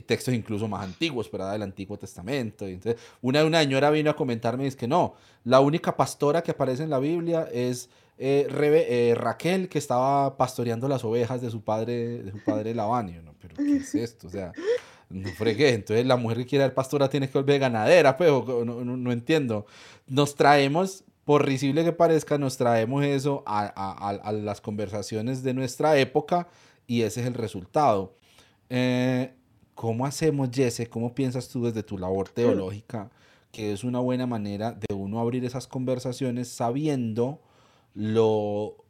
[0.07, 1.53] textos incluso más antiguos, ¿verdad?
[1.53, 2.67] Del Antiguo Testamento.
[2.67, 6.43] Y entonces una, una señora vino a comentarme y es que no, la única pastora
[6.43, 7.91] que aparece en la Biblia es
[8.23, 13.25] eh, eh, Raquel que estaba pastoreando las ovejas de su padre, de su padre Labán.
[13.25, 13.35] ¿no?
[13.41, 14.27] Pero ¿qué es esto?
[14.27, 14.53] O sea,
[15.11, 15.75] no fregué.
[15.75, 18.97] Entonces la mujer que quiere ser pastora tiene que volver ganadera, pero pues, no, no,
[18.97, 19.67] no, entiendo.
[20.07, 25.55] Nos traemos, por risible que parezca, nos traemos eso a, a, a, las conversaciones de
[25.55, 26.49] nuestra época
[26.87, 28.17] y ese es el resultado.
[28.69, 29.35] Eh,
[29.75, 30.89] ¿Cómo hacemos, Jesse?
[30.89, 33.11] ¿Cómo piensas tú desde tu labor teológica
[33.53, 37.41] que es una buena manera de uno abrir esas conversaciones sabiendo
[37.95, 38.85] lo,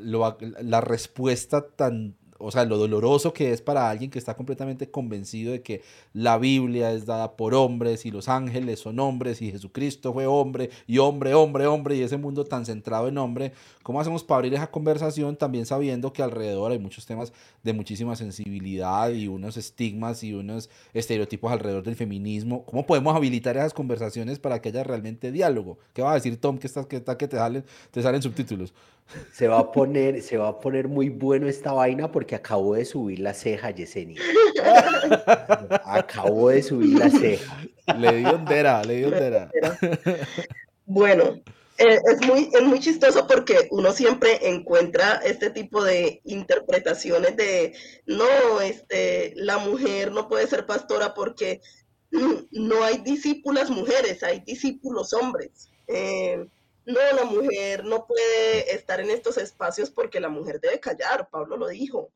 [0.00, 4.90] lo la respuesta tan o sea, lo doloroso que es para alguien que está completamente
[4.90, 5.82] convencido de que
[6.12, 10.70] la Biblia es dada por hombres y los ángeles son hombres y Jesucristo fue hombre
[10.86, 14.54] y hombre, hombre, hombre y ese mundo tan centrado en hombre, ¿cómo hacemos para abrir
[14.54, 17.32] esa conversación también sabiendo que alrededor hay muchos temas
[17.62, 22.64] de muchísima sensibilidad y unos estigmas y unos estereotipos alrededor del feminismo?
[22.66, 25.78] ¿Cómo podemos habilitar esas conversaciones para que haya realmente diálogo?
[25.92, 28.72] ¿Qué va a decir Tom que estás que, está, que te salen, te salen subtítulos?
[29.32, 32.84] Se va a poner, se va a poner muy bueno esta vaina porque acabo de
[32.84, 34.20] subir la ceja, Yesenia.
[35.84, 37.62] acabo de subir la ceja.
[37.98, 39.50] Le dio ondera, le dio ondera.
[40.84, 41.40] Bueno,
[41.78, 47.72] eh, es, muy, es muy chistoso porque uno siempre encuentra este tipo de interpretaciones de,
[48.06, 51.60] no, este, la mujer no puede ser pastora porque
[52.10, 55.70] no hay discípulas mujeres, hay discípulos hombres.
[55.86, 56.48] Eh,
[56.88, 61.58] no, la mujer no puede estar en estos espacios porque la mujer debe callar, Pablo
[61.58, 62.10] lo dijo.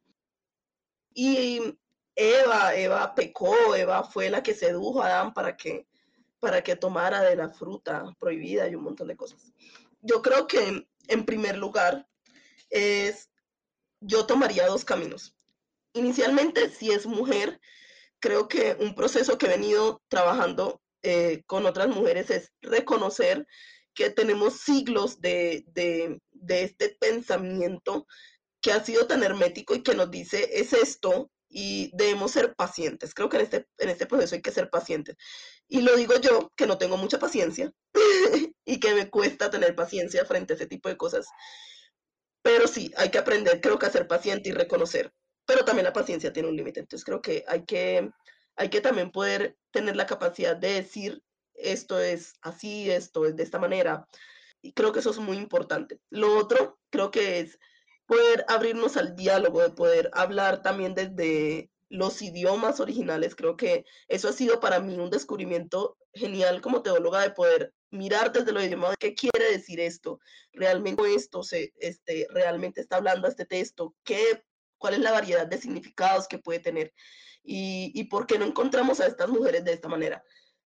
[1.12, 1.60] Y
[2.14, 5.86] Eva, Eva pecó, Eva fue la que sedujo a Adán para que,
[6.40, 9.52] para que tomara de la fruta prohibida y un montón de cosas.
[10.00, 12.08] Yo creo que en primer lugar
[12.70, 13.28] es,
[14.00, 15.36] yo tomaría dos caminos.
[15.92, 17.60] Inicialmente, si es mujer,
[18.20, 23.46] creo que un proceso que he venido trabajando eh, con otras mujeres es reconocer
[23.94, 25.64] que tenemos siglos de,
[26.48, 28.06] este pensamiento
[28.60, 33.12] que ha sido tan hermético y que nos dice es esto y debemos ser pacientes.
[33.14, 35.16] Creo que en este, en este proceso hay que ser pacientes.
[35.68, 37.72] Y lo digo yo, que no tengo mucha paciencia
[38.64, 41.26] y que me cuesta tener paciencia frente a ese tipo de cosas.
[42.42, 45.12] Pero sí, hay que aprender, creo que a ser paciente y reconocer.
[45.44, 46.80] Pero también la paciencia tiene un límite.
[46.80, 48.10] Entonces creo que hay que,
[48.56, 51.22] hay que también poder tener la capacidad de decir
[51.62, 54.06] esto es así, esto es de esta manera.
[54.60, 56.00] Y creo que eso es muy importante.
[56.10, 57.58] Lo otro, creo que es
[58.06, 63.34] poder abrirnos al diálogo, de poder hablar también desde los idiomas originales.
[63.34, 68.32] Creo que eso ha sido para mí un descubrimiento genial como teóloga de poder mirar
[68.32, 70.18] desde los idiomas qué quiere decir esto,
[70.52, 74.42] realmente esto se, este, realmente está hablando este texto, qué,
[74.78, 76.94] cuál es la variedad de significados que puede tener
[77.44, 80.24] y, y por qué no encontramos a estas mujeres de esta manera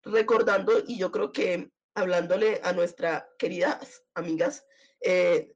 [0.05, 4.64] recordando, y yo creo que hablándole a nuestras queridas amigas,
[5.00, 5.53] eh,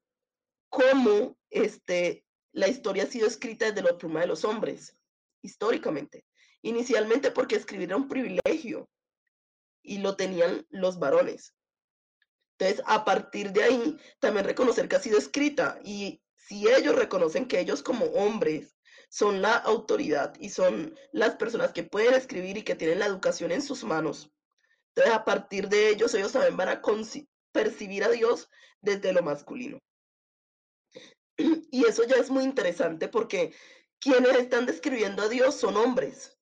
[0.69, 4.95] cómo este, la historia ha sido escrita desde la pluma de los hombres,
[5.43, 6.25] históricamente.
[6.63, 8.89] Inicialmente porque escribir era un privilegio
[9.83, 11.55] y lo tenían los varones.
[12.59, 17.47] Entonces, a partir de ahí, también reconocer que ha sido escrita y si ellos reconocen
[17.47, 18.77] que ellos como hombres
[19.09, 23.53] son la autoridad y son las personas que pueden escribir y que tienen la educación
[23.53, 24.33] en sus manos,
[24.97, 26.83] entonces, a partir de ellos, ellos también van a
[27.53, 28.49] percibir a Dios
[28.81, 29.79] desde lo masculino.
[31.71, 33.55] Y eso ya es muy interesante porque
[34.01, 36.39] quienes están describiendo a Dios son hombres.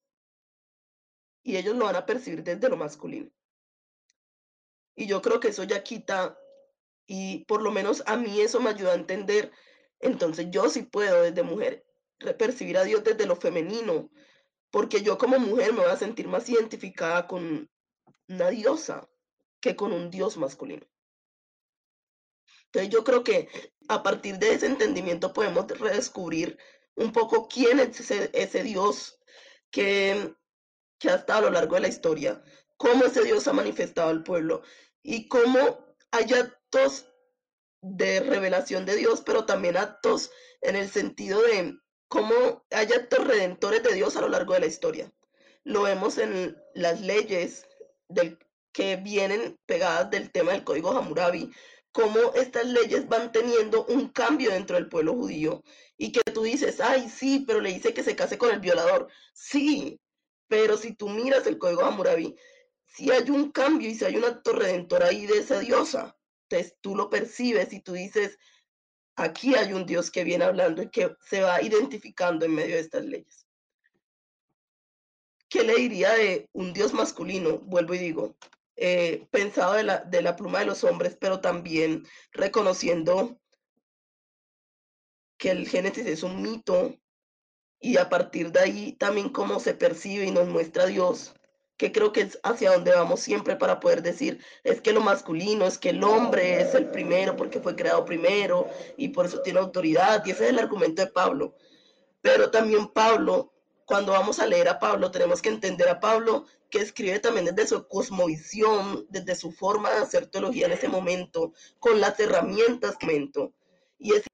[1.43, 3.29] Y ellos lo van a percibir desde lo masculino.
[4.95, 6.39] Y yo creo que eso ya quita,
[7.09, 9.51] y por lo menos a mí eso me ayuda a entender,
[9.99, 11.85] entonces yo sí puedo desde mujer
[12.39, 14.13] percibir a Dios desde lo femenino,
[14.71, 17.69] porque yo como mujer me voy a sentir más identificada con
[18.29, 19.09] una diosa
[19.61, 20.87] que con un dios masculino.
[22.67, 23.49] Entonces yo creo que
[23.89, 26.59] a partir de ese entendimiento podemos redescubrir
[26.97, 29.21] un poco quién es ese, dios
[29.71, 30.35] que,
[30.99, 32.43] que ha estado a lo largo de la historia,
[32.77, 34.63] cómo ese dios ha manifestado al pueblo
[35.03, 37.07] y cómo hay actos
[37.81, 40.31] de revelación de Dios, pero también actos
[40.63, 44.67] en el sentido de cómo hay actos redentores de Dios a lo largo de la
[44.67, 45.13] historia.
[45.65, 47.67] Lo vemos en las leyes,
[48.09, 48.39] del,
[48.73, 51.51] que vienen pegadas del tema del código Hammurabi,
[51.93, 55.63] cómo estas leyes van teniendo un cambio dentro del pueblo judío
[55.97, 59.09] y que tú dices, ay, sí, pero le dice que se case con el violador.
[59.33, 60.01] Sí,
[60.49, 62.37] pero si tú miras el código Hammurabi,
[62.85, 66.17] si hay un cambio y si hay un acto redentor ahí de esa diosa,
[66.49, 68.39] entonces tú lo percibes y tú dices,
[69.17, 72.83] aquí hay un Dios que viene hablando y que se va identificando en medio de
[72.83, 73.44] estas leyes.
[75.55, 77.59] ¿Qué le diría de un dios masculino?
[77.61, 78.35] Vuelvo y digo,
[78.75, 83.39] eh, pensado de la, de la pluma de los hombres, pero también reconociendo
[85.39, 86.97] que el Génesis es un mito
[87.79, 91.37] y a partir de ahí también cómo se percibe y nos muestra Dios,
[91.77, 95.67] que creo que es hacia donde vamos siempre para poder decir, es que lo masculino,
[95.67, 99.61] es que el hombre es el primero porque fue creado primero y por eso tiene
[99.61, 101.55] autoridad, y ese es el argumento de Pablo.
[102.23, 103.54] Pero también Pablo
[103.87, 107.69] cuando vamos a leer a Pablo, tenemos que entender a Pablo que escribe también desde
[107.69, 113.07] su cosmovisión, desde su forma de hacer teología en ese momento, con las herramientas que
[113.07, 113.53] momento.
[113.99, 114.25] Y es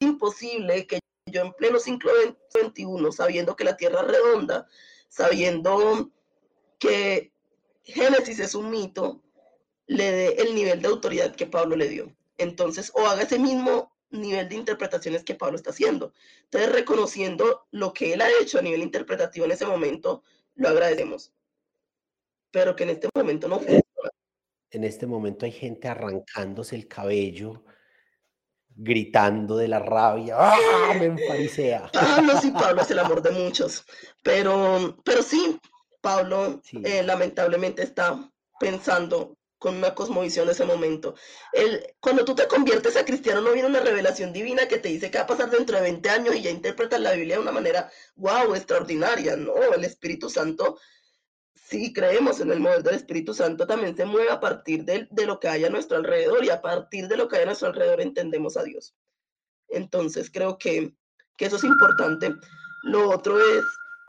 [0.00, 2.12] imposible que yo en pleno siglo
[2.54, 4.66] XXI, sabiendo que la Tierra es redonda,
[5.08, 6.10] sabiendo
[6.78, 7.32] que
[7.82, 9.22] Génesis es un mito,
[9.86, 12.14] le dé el nivel de autoridad que Pablo le dio.
[12.38, 16.12] Entonces, o haga ese mismo nivel de interpretaciones que Pablo está haciendo.
[16.44, 20.22] Entonces, reconociendo lo que él ha hecho a nivel interpretativo en ese momento,
[20.54, 21.32] lo agradecemos.
[22.50, 23.60] Pero que en este momento no
[24.70, 27.64] En este momento hay gente arrancándose el cabello,
[28.76, 30.36] gritando de la rabia.
[30.38, 30.94] ¡Ah!
[30.98, 31.90] Me enfarisea.
[31.92, 33.84] Pablo sí, Pablo es el amor de muchos.
[34.22, 35.60] Pero, pero sí,
[36.00, 38.30] Pablo eh, lamentablemente está
[38.60, 41.14] pensando con una cosmovisión de ese momento.
[41.52, 45.10] El, cuando tú te conviertes a cristiano no viene una revelación divina que te dice
[45.10, 47.52] que va a pasar dentro de 20 años y ya interpretas la Biblia de una
[47.52, 49.36] manera, wow, extraordinaria.
[49.36, 50.78] No, el Espíritu Santo,
[51.54, 55.26] si creemos en el mover del Espíritu Santo, también se mueve a partir de, de
[55.26, 57.68] lo que hay a nuestro alrededor y a partir de lo que hay a nuestro
[57.68, 58.94] alrededor entendemos a Dios.
[59.68, 60.92] Entonces creo que,
[61.36, 62.34] que eso es importante.
[62.82, 63.64] Lo otro es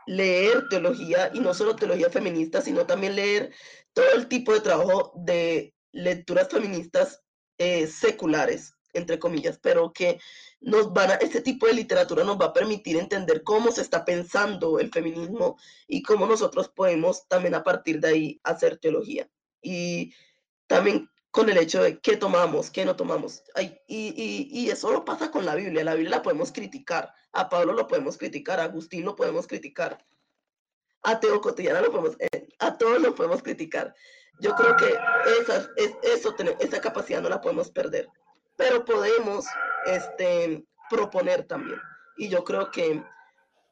[0.06, 3.52] leer teología y no solo teología feminista, sino también leer
[3.96, 7.22] todo el tipo de trabajo de lecturas feministas
[7.56, 10.20] eh, seculares, entre comillas, pero que
[10.60, 14.04] nos van a, este tipo de literatura nos va a permitir entender cómo se está
[14.04, 15.56] pensando el feminismo
[15.88, 19.30] y cómo nosotros podemos también a partir de ahí hacer teología.
[19.62, 20.12] Y
[20.66, 23.44] también con el hecho de qué tomamos, qué no tomamos.
[23.58, 25.84] y, y, y, eso lo pasa con la Biblia.
[25.84, 27.14] La Biblia la podemos criticar.
[27.32, 28.60] A Pablo lo podemos criticar.
[28.60, 30.04] A Agustín lo podemos criticar
[31.06, 33.94] a Teo Cotidiana lo podemos, eh, a todos lo podemos criticar.
[34.40, 34.86] Yo creo que
[35.40, 38.08] esa, es, eso, esa capacidad no la podemos perder,
[38.56, 39.46] pero podemos
[39.86, 41.80] este, proponer también.
[42.18, 43.04] Y yo creo que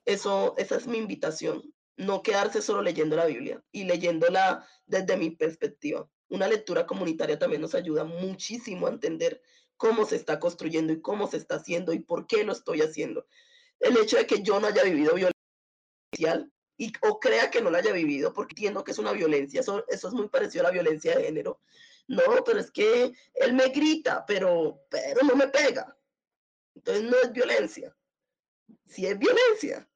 [0.05, 5.30] eso, esa es mi invitación, no quedarse solo leyendo la Biblia y leyéndola desde mi
[5.30, 6.09] perspectiva.
[6.28, 9.43] Una lectura comunitaria también nos ayuda muchísimo a entender
[9.76, 13.26] cómo se está construyendo y cómo se está haciendo y por qué lo estoy haciendo.
[13.80, 17.79] El hecho de que yo no haya vivido violencia y, o crea que no la
[17.79, 20.72] haya vivido, porque entiendo que es una violencia, eso, eso es muy parecido a la
[20.72, 21.61] violencia de género.
[22.07, 25.97] No, pero es que él me grita, pero, pero no me pega.
[26.75, 27.97] Entonces no es violencia.
[28.87, 29.89] Si es violencia.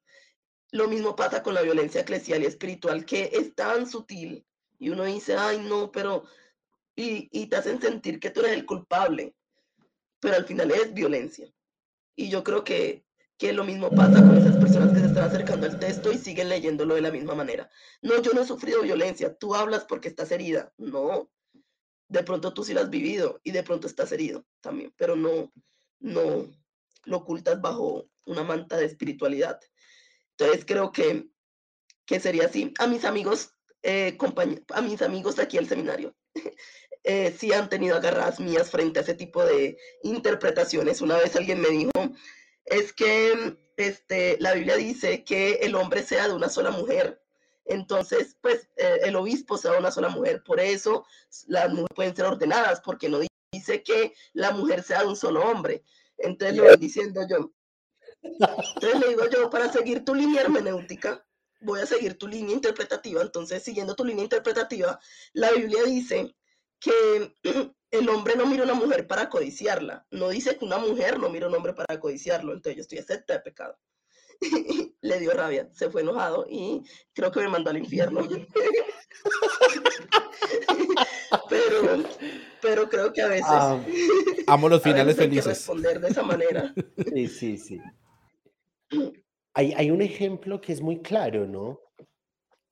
[0.71, 4.45] Lo mismo pasa con la violencia eclesial y espiritual, que es tan sutil
[4.79, 6.23] y uno dice, ay, no, pero,
[6.95, 9.35] y, y te hacen sentir que tú eres el culpable,
[10.19, 11.53] pero al final es violencia.
[12.15, 13.05] Y yo creo que
[13.39, 16.49] que lo mismo pasa con esas personas que se están acercando al texto y siguen
[16.49, 17.69] leyéndolo de la misma manera.
[18.01, 20.73] No, yo no he sufrido violencia, tú hablas porque estás herida.
[20.77, 21.31] No,
[22.09, 25.53] de pronto tú sí lo has vivido y de pronto estás herido también, pero no,
[25.99, 26.51] no
[27.05, 29.57] lo ocultas bajo una manta de espiritualidad.
[30.37, 31.29] Entonces creo que,
[32.05, 32.73] que sería así.
[32.77, 34.17] A mis amigos, eh,
[34.73, 36.13] a mis amigos aquí al seminario,
[37.05, 40.99] eh, sí han tenido agarradas mías frente a ese tipo de interpretaciones.
[40.99, 41.91] Una vez alguien me dijo,
[42.69, 47.21] es que este, la Biblia dice que el hombre sea de una sola mujer.
[47.65, 50.43] Entonces, pues eh, el obispo sea una sola mujer.
[50.43, 51.05] Por eso
[51.47, 53.19] las mujeres pueden ser ordenadas, porque no
[53.51, 55.83] dice que la mujer sea de un solo hombre.
[56.17, 57.51] Entonces lo voy diciendo yo.
[58.21, 61.25] Entonces le digo yo, para seguir tu línea hermenéutica,
[61.61, 63.21] voy a seguir tu línea interpretativa.
[63.21, 64.99] Entonces, siguiendo tu línea interpretativa,
[65.33, 66.35] la Biblia dice
[66.79, 67.35] que
[67.91, 70.05] el hombre no mira a una mujer para codiciarla.
[70.11, 72.53] No dice que una mujer no mira a un hombre para codiciarlo.
[72.53, 73.77] Entonces yo estoy acepta de pecado.
[75.01, 76.81] Le dio rabia, se fue enojado y
[77.13, 78.21] creo que me mandó al infierno.
[81.49, 82.03] pero,
[82.61, 83.45] pero creo que a veces.
[83.47, 83.81] Ah,
[84.47, 85.45] amo los finales felices.
[85.45, 86.73] responder de esa manera.
[87.13, 87.81] Sí, sí, sí.
[89.55, 91.81] Hay, hay, un ejemplo que es muy claro, ¿no?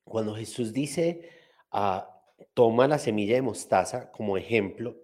[0.06, 1.28] Cuando Jesús dice,
[1.74, 2.02] uh,
[2.58, 4.98] toma la semilla de mostaza como ejemplo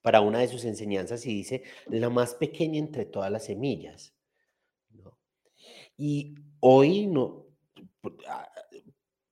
[0.00, 4.12] para una de sus enseñanzas y dice, la más pequeña entre todas las semillas.
[5.96, 7.46] Y hoy no,
[8.26, 8.50] ah,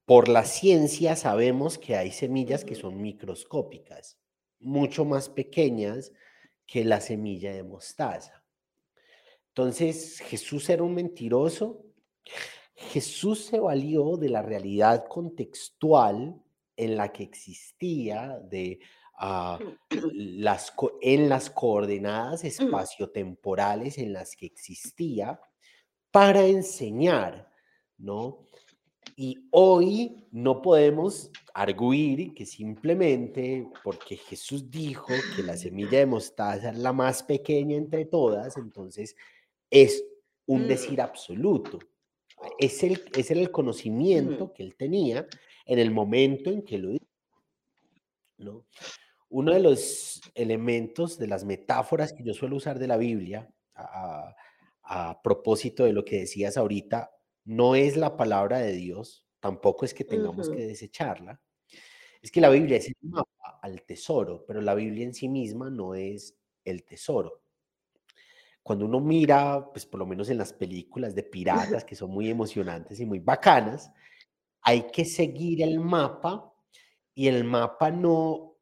[0.05, 4.21] por la ciencia sabemos que hay semillas que son microscópicas,
[4.61, 6.13] mucho más pequeñas
[6.69, 8.45] que la semilla de mostaza.
[9.49, 11.85] Entonces, Jesús era un mentiroso.
[12.77, 16.41] Jesús se valió de la realidad contextual
[16.81, 18.81] en la que existía de
[19.23, 19.59] Ah,
[20.15, 20.73] las,
[21.03, 25.39] en las coordenadas espaciotemporales en las que existía
[26.11, 27.53] para enseñar,
[27.99, 28.49] ¿no?
[29.17, 36.71] Y hoy no podemos arguir que simplemente porque Jesús dijo que la semilla de mostaza
[36.71, 39.15] es la más pequeña entre todas, entonces
[39.69, 40.03] es
[40.47, 41.03] un decir mm.
[41.03, 41.79] absoluto.
[42.59, 45.27] Es el, es el conocimiento que él tenía
[45.71, 47.07] en el momento en que lo dijo.
[48.39, 48.67] ¿no?
[49.29, 54.35] Uno de los elementos de las metáforas que yo suelo usar de la Biblia a,
[54.83, 57.13] a propósito de lo que decías ahorita,
[57.45, 61.41] no es la palabra de Dios, tampoco es que tengamos que desecharla.
[62.21, 65.71] Es que la Biblia es el mapa al tesoro, pero la Biblia en sí misma
[65.71, 67.43] no es el tesoro.
[68.65, 72.29] Cuando uno mira, pues por lo menos en las películas de piratas, que son muy
[72.29, 73.93] emocionantes y muy bacanas,
[74.63, 76.53] hay que seguir el mapa
[77.15, 78.57] y el mapa no,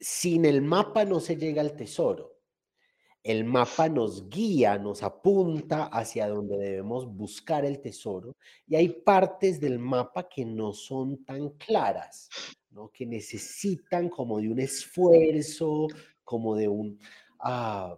[0.00, 2.30] sin el mapa no se llega al tesoro.
[3.22, 8.36] El mapa nos guía, nos apunta hacia donde debemos buscar el tesoro
[8.66, 12.28] y hay partes del mapa que no son tan claras,
[12.70, 12.90] ¿no?
[12.90, 15.86] que necesitan como de un esfuerzo,
[16.24, 16.98] como de un
[17.38, 17.96] ah,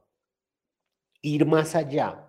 [1.22, 2.28] ir más allá.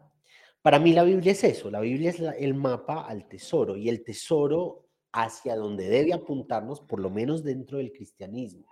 [0.61, 4.03] Para mí la Biblia es eso, la Biblia es el mapa al tesoro y el
[4.05, 4.84] tesoro
[5.15, 8.65] hacia donde debe apuntarnos, por lo menos dentro del cristianismo,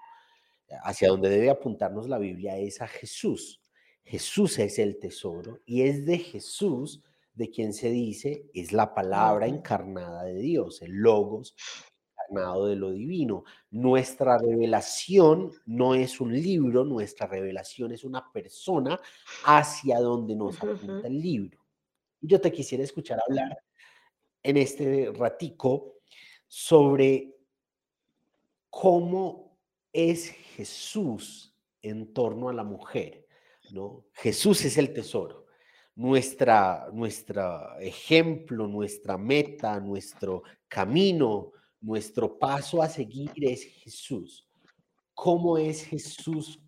[0.83, 3.61] hacia donde debe apuntarnos la Biblia es a Jesús.
[4.03, 7.01] Jesús es el tesoro y es de Jesús
[7.33, 11.55] de quien se dice es la palabra encarnada de Dios, el logos
[12.11, 13.45] encarnado de lo divino.
[13.71, 18.99] Nuestra revelación no es un libro, nuestra revelación es una persona
[19.45, 21.57] hacia donde nos apunta el libro.
[22.19, 23.57] Yo te quisiera escuchar hablar
[24.43, 25.92] en este ratico
[26.55, 27.33] sobre
[28.69, 29.57] cómo
[29.91, 33.23] es Jesús en torno a la mujer
[33.71, 34.05] ¿no?
[34.13, 35.45] Jesús es el tesoro.
[35.95, 41.51] Nuestra, nuestro ejemplo, nuestra meta, nuestro camino,
[41.81, 44.47] nuestro paso a seguir es Jesús.
[45.13, 46.59] ¿Cómo es Jesús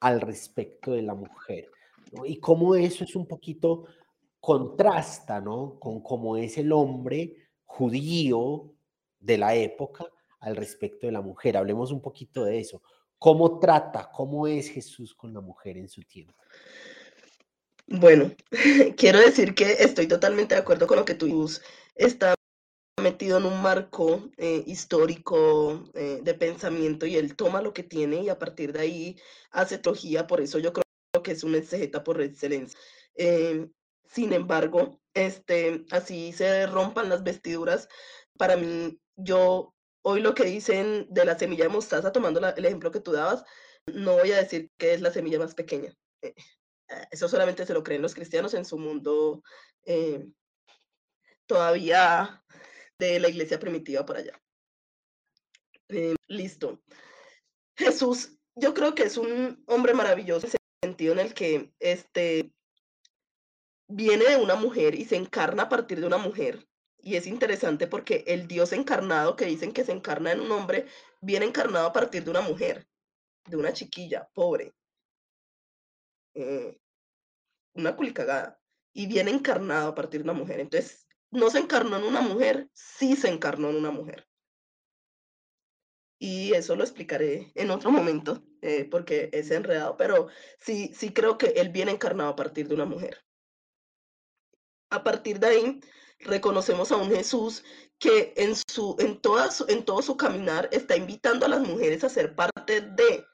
[0.00, 1.70] al respecto de la mujer?
[2.24, 3.86] Y cómo eso es un poquito
[4.40, 5.78] contrasta, ¿no?
[5.78, 8.74] Con cómo es el hombre judío
[9.20, 10.06] de la época
[10.40, 11.56] al respecto de la mujer.
[11.56, 12.82] Hablemos un poquito de eso.
[13.18, 16.34] ¿Cómo trata, cómo es Jesús con la mujer en su tiempo?
[17.86, 18.32] Bueno,
[18.96, 21.62] quiero decir que estoy totalmente de acuerdo con lo que tú dices.
[21.94, 22.34] Está
[23.00, 28.22] metido en un marco eh, histórico eh, de pensamiento y él toma lo que tiene
[28.22, 29.16] y a partir de ahí
[29.50, 30.84] hace teología, por eso yo creo
[31.22, 32.78] que es un exegeta por excelencia.
[33.14, 33.68] Eh,
[34.08, 37.88] sin embargo, este, así se rompan las vestiduras,
[38.36, 42.90] para mí, yo hoy lo que dicen de la semilla de mostaza, tomando el ejemplo
[42.90, 43.44] que tú dabas,
[43.86, 45.94] no voy a decir que es la semilla más pequeña.
[46.22, 46.34] Eh,
[46.88, 49.42] eh, eso solamente se lo creen los cristianos en su mundo
[49.84, 50.26] eh,
[51.46, 52.42] todavía
[52.98, 54.40] de la iglesia primitiva por allá.
[56.28, 56.80] listo.
[57.76, 62.52] Jesús, yo creo que es un hombre maravilloso en el sentido en el que este,
[63.88, 66.67] viene de una mujer y se encarna a partir de una mujer
[67.00, 70.86] y es interesante porque el Dios encarnado, que dicen que se encarna en un hombre,
[71.20, 72.88] viene encarnado a partir de una mujer,
[73.46, 74.74] de una chiquilla, pobre,
[76.34, 76.78] eh,
[77.74, 78.60] una culicagada,
[78.92, 80.60] y viene encarnado a partir de una mujer.
[80.60, 84.26] Entonces, no se encarnó en una mujer, sí se encarnó en una mujer.
[86.18, 90.28] Y eso lo explicaré en otro momento, eh, porque es enredado, pero
[90.58, 93.24] sí, sí creo que él viene encarnado a partir de una mujer.
[94.90, 95.80] A partir de ahí,
[96.20, 97.64] reconocemos a un Jesús
[97.98, 102.08] que en, su, en, toda en todo su caminar está invitando a las mujeres a
[102.08, 103.24] ser parte de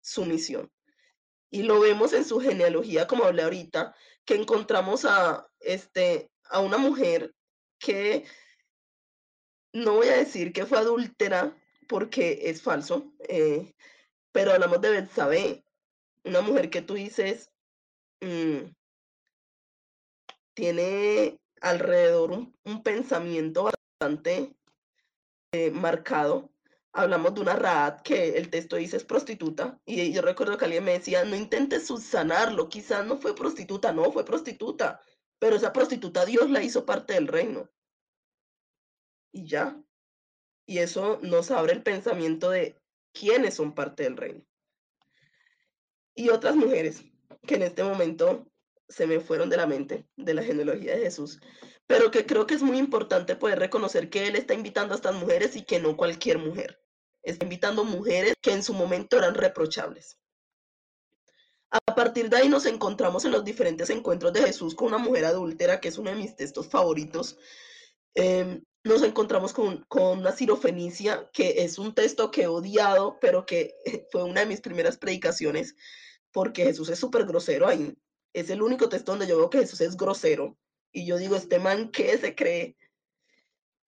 [0.00, 0.70] su misión.
[1.50, 6.78] Y lo vemos en su genealogía, como hablé ahorita, que encontramos a, este, a una
[6.78, 7.34] mujer
[7.78, 8.24] que
[9.72, 11.56] no voy a decir que fue adúltera
[11.88, 13.74] porque es falso, eh,
[14.32, 15.64] pero hablamos de Betsabé,
[16.24, 17.50] una mujer que tú dices
[18.20, 18.70] mm,
[20.54, 24.54] tiene alrededor un, pensamiento bastante
[25.52, 26.50] eh, marcado.
[26.92, 30.84] Hablamos de una Raad que el texto dice es prostituta y yo recuerdo que alguien
[30.84, 35.00] me decía, no intentes subsanarlo, quizás no fue prostituta, no, fue prostituta,
[35.40, 37.68] pero esa prostituta Dios la hizo parte del reino.
[39.32, 39.82] Y ya.
[40.66, 42.80] Y eso nos abre el pensamiento de
[43.12, 44.44] quiénes son parte del reino.
[46.14, 47.02] Y otras mujeres
[47.46, 48.46] que en este momento
[48.88, 51.40] se me fueron de la mente, de la genealogía de Jesús,
[51.86, 55.14] pero que creo que es muy importante poder reconocer que Él está invitando a estas
[55.14, 56.80] mujeres y que no cualquier mujer.
[57.22, 60.18] Está invitando mujeres que en su momento eran reprochables.
[61.70, 65.24] A partir de ahí nos encontramos en los diferentes encuentros de Jesús con una mujer
[65.24, 67.36] adúltera, que es uno de mis textos favoritos.
[68.14, 73.44] Em, nos encontramos con, con una sirofenicia, que es un texto que he odiado, pero
[73.44, 73.74] que
[74.12, 75.74] fue una de mis primeras predicaciones,
[76.30, 77.96] porque Jesús es súper grosero ahí
[78.34, 80.58] es el único texto donde yo veo que Jesús es grosero.
[80.92, 82.76] Y yo digo, este man, ¿qué se cree?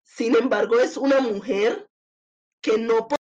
[0.03, 1.90] Sin embargo, es una mujer
[2.62, 3.18] que no por,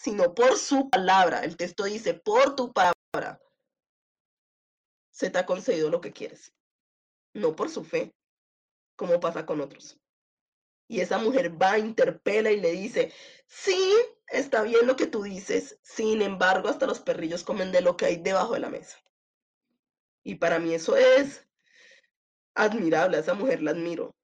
[0.00, 1.44] sino por su palabra.
[1.44, 3.40] El texto dice, por tu palabra,
[5.10, 6.52] se te ha concedido lo que quieres.
[7.34, 8.14] no por su fe,
[8.96, 9.98] como pasa con otros.
[10.88, 13.12] Y esa mujer va, interpela y le dice,
[13.46, 13.92] sí,
[14.28, 18.06] está bien lo que tú dices, sin embargo, hasta los perrillos comen de lo que
[18.06, 19.03] hay debajo de la mesa.
[20.24, 21.46] Y para mí eso es
[22.54, 24.16] admirable, a esa mujer la admiro.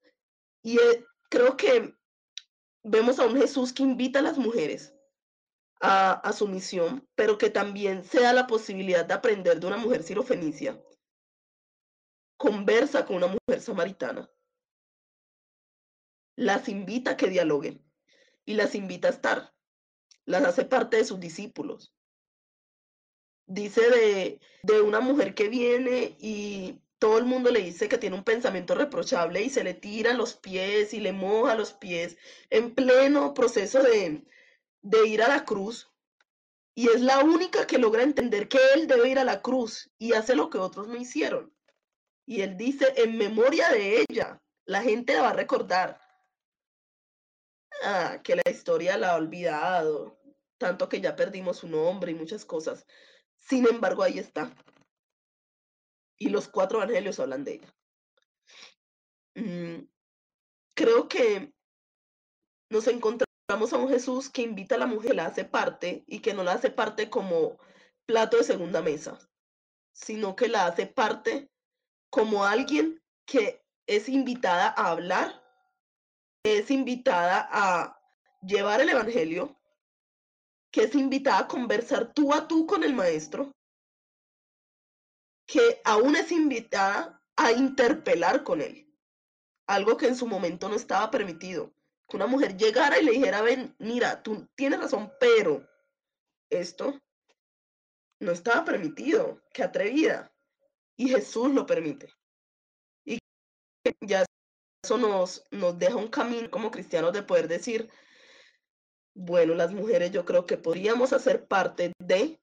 [0.63, 1.95] Y eh, creo que
[2.83, 4.95] vemos a un Jesús que invita a las mujeres
[5.81, 10.03] a, su misión, pero que también se da la posibilidad de aprender de una mujer
[10.03, 10.79] sirofenicia.
[12.37, 14.31] Conversa con una mujer samaritana
[16.37, 17.85] las invita a que dialoguen
[18.47, 19.55] y las invita a estar,
[20.25, 21.93] las hace parte de sus discípulos.
[23.53, 28.15] Dice de, de una mujer que viene y todo el mundo le dice que tiene
[28.15, 32.17] un pensamiento reprochable y se le tira los pies y le moja los pies
[32.49, 34.25] en pleno proceso de,
[34.83, 35.91] de ir a la cruz.
[36.77, 40.13] Y es la única que logra entender que él debe ir a la cruz y
[40.13, 41.53] hace lo que otros no hicieron.
[42.27, 46.01] Y él dice, en memoria de ella, la gente la va a recordar.
[47.83, 50.21] Ah, que la historia la ha olvidado,
[50.57, 52.87] tanto que ya perdimos su nombre y muchas cosas.
[53.41, 54.55] Sin embargo, ahí está.
[56.19, 57.75] Y los cuatro evangelios hablan de ella.
[59.35, 59.89] Mm,
[60.75, 61.53] creo que
[62.71, 66.35] nos encontramos a un Jesús que invita a la mujer, la hace parte y que
[66.35, 67.59] no la hace parte como
[68.07, 69.19] plato de segunda mesa,
[69.93, 71.51] sino que la hace parte
[72.11, 75.41] como alguien que es invitada a hablar
[76.45, 78.01] es invitada a
[78.43, 79.60] llevar el Evangelio,
[80.71, 83.53] que es invitada a conversar tú a tú con el maestro,
[85.47, 88.89] que aún es invitada a interpelar con él,
[89.67, 91.73] algo que en su momento no estaba permitido.
[92.09, 95.69] Que una mujer llegara y le dijera, ven, mira, tú tienes razón, pero
[96.51, 96.99] esto
[98.21, 100.33] no estaba permitido, qué atrevida.
[100.97, 102.13] Y Jesús lo permite.
[103.05, 103.19] Y
[104.01, 104.25] ya
[104.85, 107.91] eso nos, nos deja un camino como cristianos de poder decir,
[109.21, 112.41] bueno, las mujeres yo creo que podríamos hacer parte de,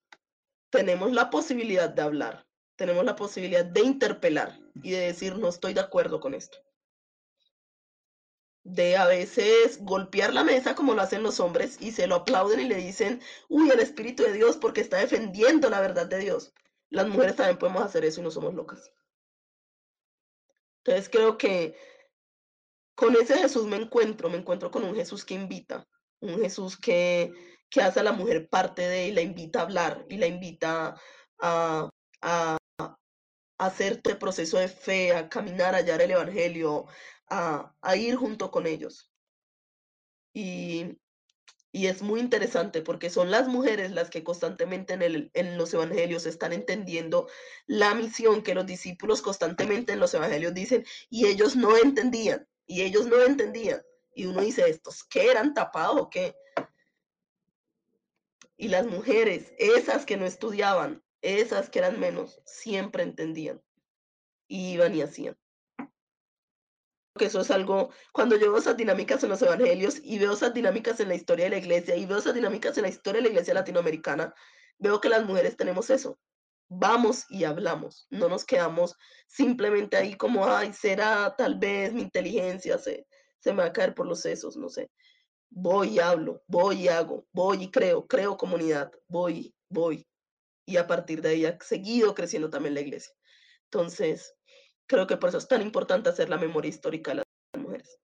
[0.70, 5.74] tenemos la posibilidad de hablar, tenemos la posibilidad de interpelar y de decir, no estoy
[5.74, 6.60] de acuerdo con esto.
[8.64, 12.60] De a veces golpear la mesa como lo hacen los hombres y se lo aplauden
[12.60, 16.54] y le dicen, uy, el Espíritu de Dios porque está defendiendo la verdad de Dios.
[16.92, 18.92] Las mujeres también podemos hacer eso y no somos locas.
[20.84, 21.76] Entonces creo que
[22.94, 25.88] con ese Jesús me encuentro, me encuentro con un Jesús que invita,
[26.22, 27.34] un Jesús que,
[27.70, 30.96] que hace a la mujer parte de y la invita a hablar y la invita
[31.40, 31.90] a,
[32.22, 32.58] a,
[33.60, 36.86] hacer este proceso de fe, a caminar, a hallar el Evangelio,
[37.30, 39.12] a, a ir junto con ellos.
[40.34, 40.98] Y,
[41.72, 45.74] y es muy interesante porque son las mujeres las que constantemente en, el, en, los
[45.74, 47.28] evangelios están entendiendo
[47.68, 52.82] la misión que los discípulos constantemente en los evangelios dicen y ellos no entendían y
[52.84, 53.82] ellos no entendían.
[54.18, 56.36] Y uno dice, ¿estos qué eran tapados o qué?
[58.58, 63.62] Y las mujeres, esas que no estudiaban, esas que eran menos, siempre entendían.
[64.48, 65.38] Y iban y hacían.
[67.16, 70.52] Que eso es algo, cuando yo veo esas dinámicas en los evangelios y veo esas
[70.52, 73.28] dinámicas en la historia de la iglesia y veo esas dinámicas en la historia de
[73.28, 74.34] la iglesia latinoamericana,
[74.80, 76.18] veo que las mujeres tenemos eso
[76.70, 82.78] vamos y hablamos, no nos quedamos simplemente ahí como, ay, será tal vez mi inteligencia
[82.78, 83.07] se,
[83.40, 84.90] se me va a caer por los sesos, no sé.
[85.50, 90.06] Voy y hablo, voy y hago, voy y creo, creo comunidad, voy, voy.
[90.66, 93.14] Y a partir de ahí ha seguido creciendo también la iglesia.
[93.72, 94.36] Entonces,
[94.88, 97.26] creo que por eso es tan importante hacer la memoria histórica de las
[97.62, 97.98] mujeres.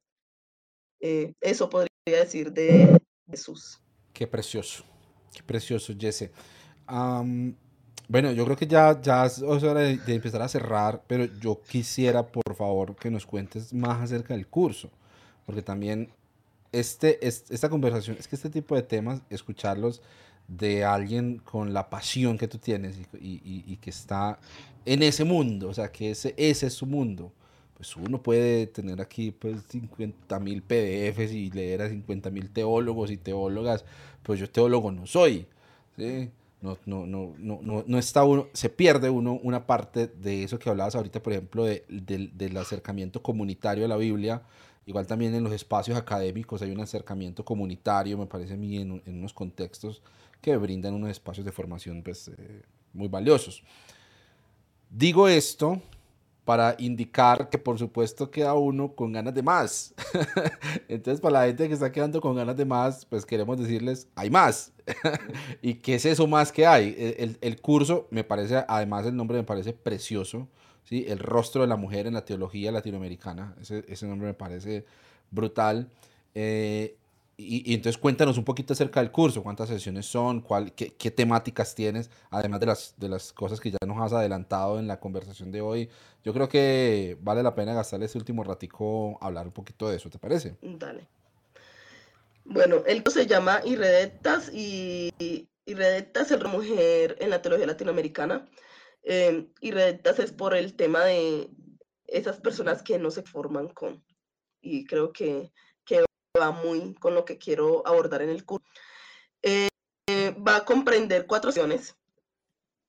[1.02, 2.98] Eh, eso podría decir de
[3.30, 3.82] Jesús.
[4.14, 4.86] Qué precioso,
[5.34, 6.32] qué precioso, Jesse.
[8.08, 12.26] Bueno, yo creo que ya, ya es hora de, empezar a cerrar, pero yo quisiera,
[12.26, 14.92] por favor, que nos cuentes más acerca del curso,
[15.46, 16.10] porque también
[16.72, 20.02] este, este, esta conversación, es que este tipo de temas, escucharlos
[20.48, 24.40] de alguien con la pasión que tú tienes y, y, y que está
[24.86, 27.32] en ese mundo, o sea, que ese, ese es su mundo,
[27.76, 33.12] pues uno puede tener aquí pues 50 mil PDFs y leer a 50 mil teólogos
[33.12, 33.86] y teólogas,
[34.24, 35.48] pues yo teólogo no soy,
[35.98, 36.30] ¿sí?
[36.62, 40.70] No, no, no, no, no, está uno, se pierde uno una parte de eso que
[40.70, 44.44] hablabas ahorita, por ejemplo, de, de, del acercamiento comunitario a la Biblia.
[44.86, 49.02] Igual también en los espacios académicos hay un acercamiento comunitario, me parece a mí, en,
[49.06, 50.02] en unos contextos
[50.42, 52.62] que brindan unos espacios de formación pues, eh,
[52.92, 53.64] muy valiosos.
[54.90, 55.82] Digo esto
[56.46, 59.94] para indicar que por supuesto queda uno con ganas de más.
[60.90, 64.30] Entonces, para la gente que está quedando con ganas de más, pues queremos decirles, hay
[64.30, 64.74] más.
[65.62, 67.16] ¿Y qué es eso más que hay?
[67.18, 70.48] El, el, curso me parece, además el nombre me parece precioso,
[70.84, 71.06] ¿sí?
[71.08, 74.86] El rostro de la mujer en la teología latinoamericana, ese, ese nombre me parece
[75.32, 75.90] brutal.
[76.36, 76.96] Eh,
[77.36, 81.74] y, entonces cuéntanos un poquito acerca del curso, cuántas sesiones son, cuál, qué, qué, temáticas
[81.74, 85.52] tienes, además de las, de las cosas que ya nos has adelantado en la conversación
[85.52, 85.90] de hoy.
[86.24, 90.10] Yo creo que vale la pena gastarle este último ratico hablar un poquito de eso,
[90.10, 90.56] ¿te parece?
[90.62, 91.08] Dale.
[92.46, 95.12] Bueno, el curso se llama Irredectas y
[95.66, 98.46] Irredectas es la mujer en la teología latinoamericana.
[99.04, 101.50] Eh, Irredectas es por el tema de
[102.08, 104.04] esas personas que no se forman con.
[104.62, 105.52] Y creo que
[106.40, 108.66] va muy con lo que quiero abordar en el curso.
[109.44, 109.70] Eh,
[110.46, 111.96] va a comprender cuatro sesiones.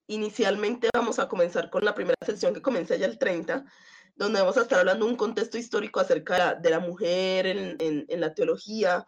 [0.07, 3.65] Inicialmente vamos a comenzar con la primera sesión que comienza ya el 30,
[4.17, 8.21] donde vamos a estar hablando de un contexto histórico acerca de la mujer en, en,
[8.21, 9.07] la teología.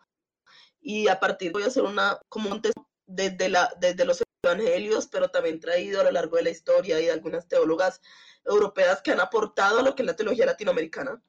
[0.81, 2.63] Y a partir voy a hacer una, como un
[3.07, 7.07] desde, la, desde los evangelios, pero también traído a lo largo de la historia y
[7.07, 8.01] de algunas teólogas
[8.44, 11.22] europeas que han aportado a lo que es la teología latinoamericana.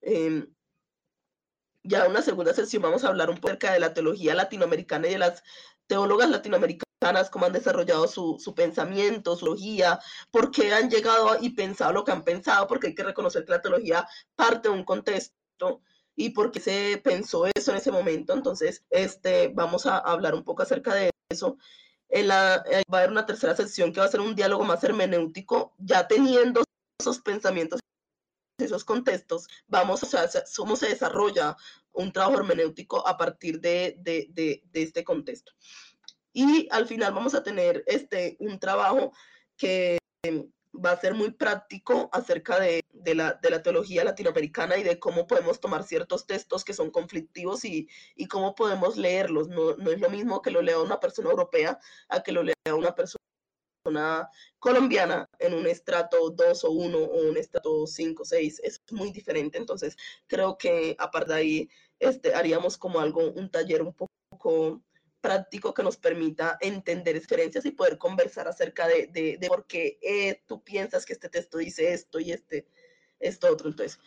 [0.00, 0.46] Eh,
[1.84, 5.08] ya en una segunda sesión vamos a hablar un poco acerca de la teología latinoamericana
[5.08, 5.42] y de las
[5.86, 9.98] teólogas latinoamericanas, cómo han desarrollado su, su pensamiento, su teología,
[10.30, 13.52] por qué han llegado y pensado lo que han pensado, porque hay que reconocer que
[13.52, 14.06] la teología
[14.36, 15.82] parte de un contexto
[16.14, 18.32] y por qué se pensó eso en ese momento.
[18.32, 21.58] Entonces, este, vamos a hablar un poco acerca de eso.
[22.14, 24.64] En la, eh, va a haber una tercera sesión que va a ser un diálogo
[24.64, 26.62] más hermenéutico, ya teniendo
[27.00, 27.80] esos pensamientos
[28.58, 31.56] esos contextos, vamos, o sea, cómo se desarrolla
[31.92, 35.52] un trabajo hermenéutico a partir de, de, de, de, este contexto.
[36.32, 39.12] Y al final vamos a tener este, un trabajo
[39.56, 39.98] que
[40.74, 42.82] va a ser muy práctico acerca de,
[43.14, 47.64] la, de la teología latinoamericana y de cómo podemos tomar ciertos textos que son conflictivos
[47.64, 49.48] y, y cómo podemos leerlos.
[49.48, 52.54] No, no, es lo mismo que lo lea una persona europea a que lo lea
[52.74, 53.18] una persona
[54.58, 59.10] colombiana en un estrato 2 o 1 o un estrato 5 o 6 es muy
[59.10, 59.58] diferente.
[59.58, 59.96] Entonces,
[60.26, 61.68] creo que aparte de ahí
[61.98, 64.82] este, haríamos como algo, un taller un poco
[65.22, 70.42] práctico que nos permita entender diferencias y poder conversar acerca de, de, por qué eh,
[70.46, 72.66] tú piensas que este texto dice esto y este,
[73.20, 73.68] esto otro.
[73.70, 73.98] Entonces,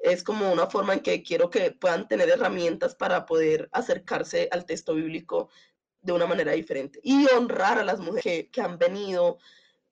[0.00, 4.66] es como una forma en que quiero que puedan tener herramientas para poder acercarse al
[4.66, 5.48] texto bíblico
[6.02, 9.38] de una manera diferente y honrar a las mujeres que, han venido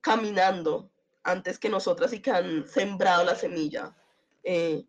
[0.01, 0.91] caminando
[1.23, 3.95] antes que nosotras y que han sembrado la semilla
[4.43, 4.85] eh,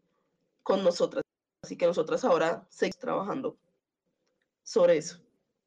[0.62, 1.22] con nosotras.
[1.62, 3.56] Así que nosotras ahora seguimos trabajando
[4.62, 5.23] sobre eso.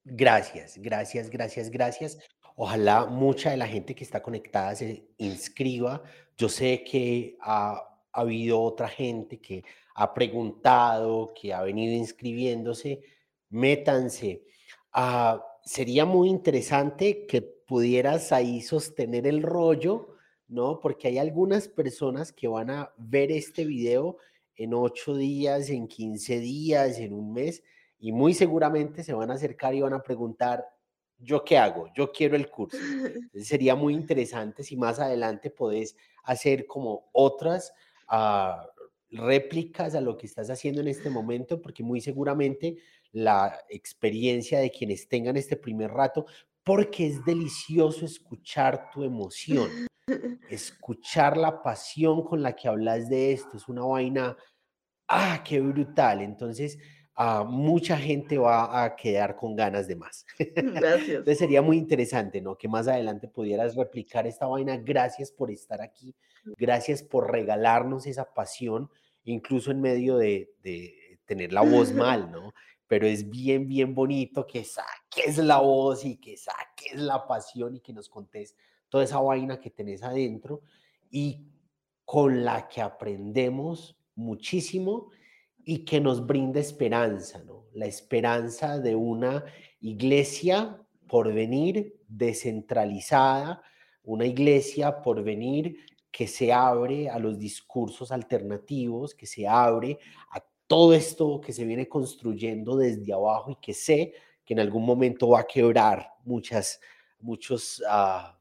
[0.09, 2.17] Gracias, gracias, gracias, gracias.
[2.55, 6.01] Ojalá mucha de la gente que está conectada se inscriba.
[6.37, 7.73] Yo sé que ha,
[8.13, 13.01] ha habido otra gente que ha preguntado, que ha venido inscribiéndose.
[13.49, 14.43] Métanse.
[14.93, 20.15] Ah, sería muy interesante que pudieras ahí sostener el rollo,
[20.47, 20.79] ¿no?
[20.79, 24.17] Porque hay algunas personas que van a ver este video
[24.55, 27.61] en ocho días, en 15 días, en un mes,
[27.99, 30.65] y muy seguramente se van a acercar y van a preguntar,
[31.17, 31.87] ¿yo qué hago?
[31.95, 32.77] Yo quiero el curso.
[33.33, 37.73] sería muy interesante si más adelante podés hacer como otras
[38.11, 38.61] uh,
[39.09, 42.77] réplicas a lo que estás haciendo en este momento, porque muy seguramente
[43.11, 46.25] la experiencia de quienes tengan este primer rato,
[46.63, 49.69] porque es delicioso escuchar tu emoción,
[50.49, 54.35] escuchar la pasión con la que hablas de esto, es una vaina,
[55.07, 56.21] ah, qué brutal.
[56.21, 56.77] Entonces,
[57.47, 60.25] mucha gente va a quedar con ganas de más.
[60.39, 61.09] Gracias.
[61.09, 62.57] Entonces sería muy interesante, ¿no?
[62.57, 64.77] Que más adelante pudieras replicar esta vaina.
[64.77, 66.15] Gracias por estar aquí,
[66.57, 68.89] gracias por regalarnos esa pasión,
[69.23, 72.53] incluso en medio de, de tener la voz mal, ¿no?
[72.87, 77.81] pero es bien, bien bonito que saques la voz y que saques la pasión y
[77.81, 78.55] que nos contés
[78.89, 80.61] toda esa vaina que tenés adentro
[81.11, 81.45] y
[82.05, 85.11] con la que aprendemos muchísimo
[85.69, 87.65] y que nos brinda esperanza, ¿no?
[87.73, 89.43] La esperanza de una
[89.81, 93.61] iglesia por venir descentralizada,
[94.05, 95.75] una iglesia por venir
[96.09, 99.99] que se abre a los discursos alternativos, que se abre
[100.31, 104.13] a todo esto que se viene construyendo desde abajo y que sé
[104.45, 106.79] que en algún momento va a quebrar muchas,
[107.19, 108.33] muchos, uh,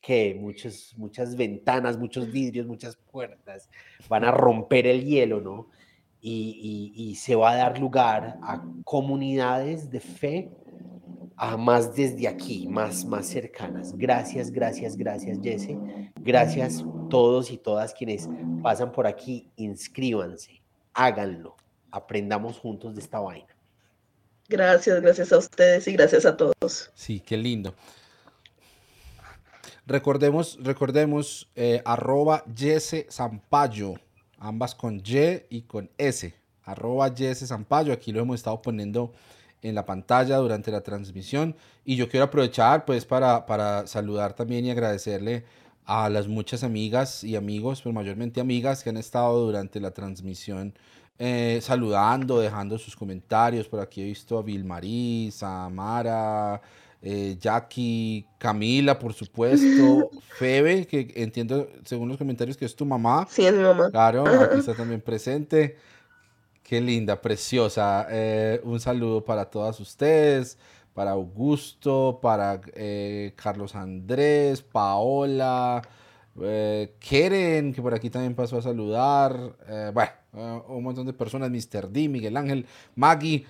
[0.00, 0.34] ¿qué?
[0.34, 3.70] Muchos, muchas ventanas, muchos vidrios, muchas puertas,
[4.08, 5.70] van a romper el hielo, ¿no?
[6.24, 10.52] Y, y, y se va a dar lugar a comunidades de fe
[11.36, 13.98] a más desde aquí, más, más cercanas.
[13.98, 15.76] Gracias, gracias, gracias, Jesse.
[16.20, 18.28] Gracias todos y todas quienes
[18.62, 19.50] pasan por aquí.
[19.56, 20.62] Inscríbanse,
[20.94, 21.56] háganlo,
[21.90, 23.48] aprendamos juntos de esta vaina.
[24.48, 26.92] Gracias, gracias a ustedes y gracias a todos.
[26.94, 27.74] Sí, qué lindo.
[29.84, 33.94] Recordemos, recordemos, eh, arroba Jesse Zampayo,
[34.42, 36.34] ambas con Y y con S.
[36.64, 39.12] Arroba Jesse Zampayo, aquí lo hemos estado poniendo
[39.62, 41.56] en la pantalla durante la transmisión.
[41.84, 45.44] Y yo quiero aprovechar pues para, para saludar también y agradecerle
[45.84, 50.74] a las muchas amigas y amigos, pero mayormente amigas que han estado durante la transmisión
[51.18, 53.68] eh, saludando, dejando sus comentarios.
[53.68, 56.60] Por aquí he visto a Vilmaris, a Mara,
[57.04, 63.26] eh, Jackie, Camila, por supuesto, Febe, que entiendo según los comentarios que es tu mamá.
[63.28, 63.90] Sí, es mi mamá.
[63.90, 65.76] Claro, aquí está también presente.
[66.62, 68.06] Qué linda, preciosa.
[68.08, 70.56] Eh, un saludo para todas ustedes,
[70.94, 75.82] para Augusto, para eh, Carlos Andrés, Paola,
[77.00, 79.56] Keren, que por aquí también pasó a saludar.
[79.92, 81.88] bueno, un montón de personas, Mr.
[81.88, 83.44] D, Miguel Ángel, Maggie.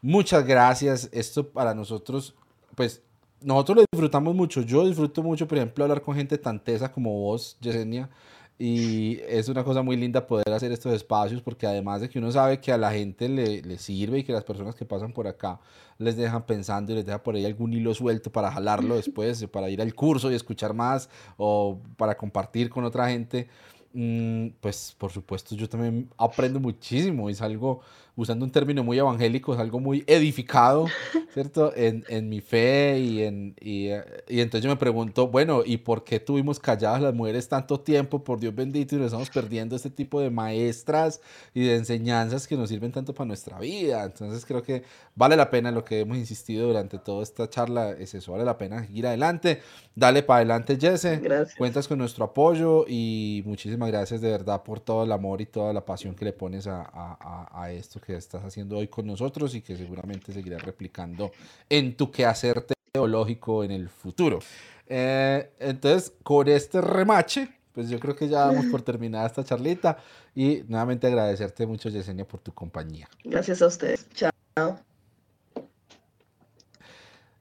[0.00, 1.08] Muchas gracias.
[1.12, 2.34] Esto para nosotros,
[2.76, 3.02] pues
[3.40, 4.62] nosotros lo disfrutamos mucho.
[4.62, 8.10] Yo disfruto mucho, por ejemplo, hablar con gente tan tesa como vos, Yesenia.
[8.56, 12.30] Y es una cosa muy linda poder hacer estos espacios porque además de que uno
[12.30, 15.26] sabe que a la gente le, le, sirve y que las personas que pasan por
[15.26, 15.58] acá
[15.98, 19.70] les dejan pensando y les deja por ahí algún hilo suelto para jalarlo después, para
[19.70, 23.48] ir al curso y escuchar más o para compartir con otra gente,
[23.92, 27.80] mm, pues por supuesto yo también aprendo muchísimo y salgo
[28.16, 30.86] usando un término muy evangélico, es algo muy edificado,
[31.34, 31.72] ¿cierto?
[31.74, 33.88] En, en mi fe y, en, y,
[34.28, 38.22] y, entonces yo me pregunto, bueno, ¿y por qué tuvimos calladas las mujeres tanto tiempo?
[38.22, 41.20] Por Dios bendito, y nos estamos perdiendo este tipo de maestras
[41.54, 44.04] y de enseñanzas que nos sirven tanto para nuestra vida.
[44.04, 44.84] Entonces creo que
[45.16, 48.56] vale la pena lo que hemos insistido durante toda esta charla, es eso, vale la
[48.56, 49.60] pena ir adelante.
[49.96, 51.20] Dale para adelante, Jesse.
[51.20, 51.56] Gracias.
[51.56, 55.72] Cuentas con nuestro apoyo y muchísimas gracias de verdad por todo el amor y toda
[55.72, 59.54] la pasión que le pones a, a, a esto que estás haciendo hoy con nosotros
[59.54, 61.32] y que seguramente seguirás replicando
[61.68, 64.40] en tu quehacer teológico en el futuro.
[64.86, 69.98] Eh, entonces, con este remache, pues yo creo que ya damos por terminada esta charlita
[70.34, 73.08] y nuevamente agradecerte mucho, Yesenia, por tu compañía.
[73.24, 74.06] Gracias a ustedes.
[74.14, 74.93] Chao.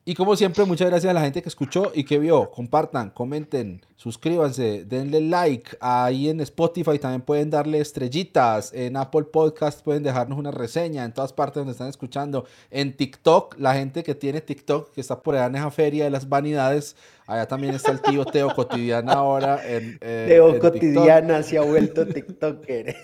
[0.06, 2.52] Y como siempre, muchas gracias a la gente que escuchó y que vio.
[2.52, 5.78] Compartan, comenten, suscríbanse, denle like.
[5.80, 8.74] Ahí en Spotify también pueden darle estrellitas.
[8.74, 11.06] En Apple Podcast pueden dejarnos una reseña.
[11.06, 12.46] En todas partes donde están escuchando.
[12.70, 16.10] En TikTok, la gente que tiene TikTok, que está por allá en esa feria de
[16.10, 16.98] las vanidades.
[17.26, 19.62] Allá también está el tío Teo Cotidiana ahora.
[19.66, 21.50] En, eh, Teo en Cotidiana TikTok.
[21.50, 22.98] se ha vuelto TikToker.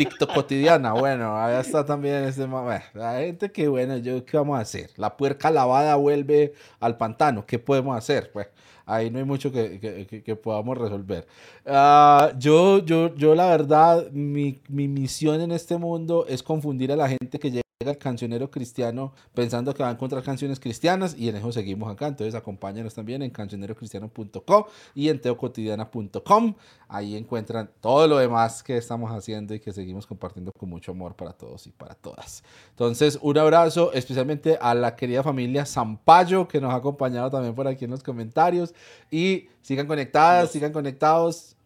[0.00, 4.56] TikTok cotidiana, bueno, allá está también este bueno, la gente que bueno, yo qué vamos
[4.56, 8.30] a hacer, la puerca lavada vuelve al pantano, ¿qué podemos hacer?
[8.32, 8.46] Pues
[8.86, 11.26] ahí no hay mucho que, que, que podamos resolver.
[11.66, 16.96] Uh, yo, yo, yo la verdad, mi, mi misión en este mundo es confundir a
[16.96, 21.30] la gente que llega al cancionero cristiano pensando que va a encontrar canciones cristianas y
[21.30, 22.08] en eso seguimos acá.
[22.08, 24.64] Entonces acompáñanos también en cancionerocristiano.com
[24.94, 26.54] y en teocotidiana.com.
[26.88, 31.16] Ahí encuentran todo lo demás que estamos haciendo y que seguimos compartiendo con mucho amor
[31.16, 32.44] para todos y para todas.
[32.68, 37.66] Entonces, un abrazo especialmente a la querida familia Zampayo que nos ha acompañado también por
[37.66, 38.74] aquí en los comentarios
[39.10, 41.56] y sigan conectadas, sigan conectados.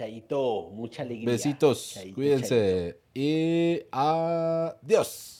[0.00, 1.32] Chaito, mucha alegría.
[1.32, 3.00] Besitos, chaito, cuídense chaito.
[3.12, 5.39] y adiós.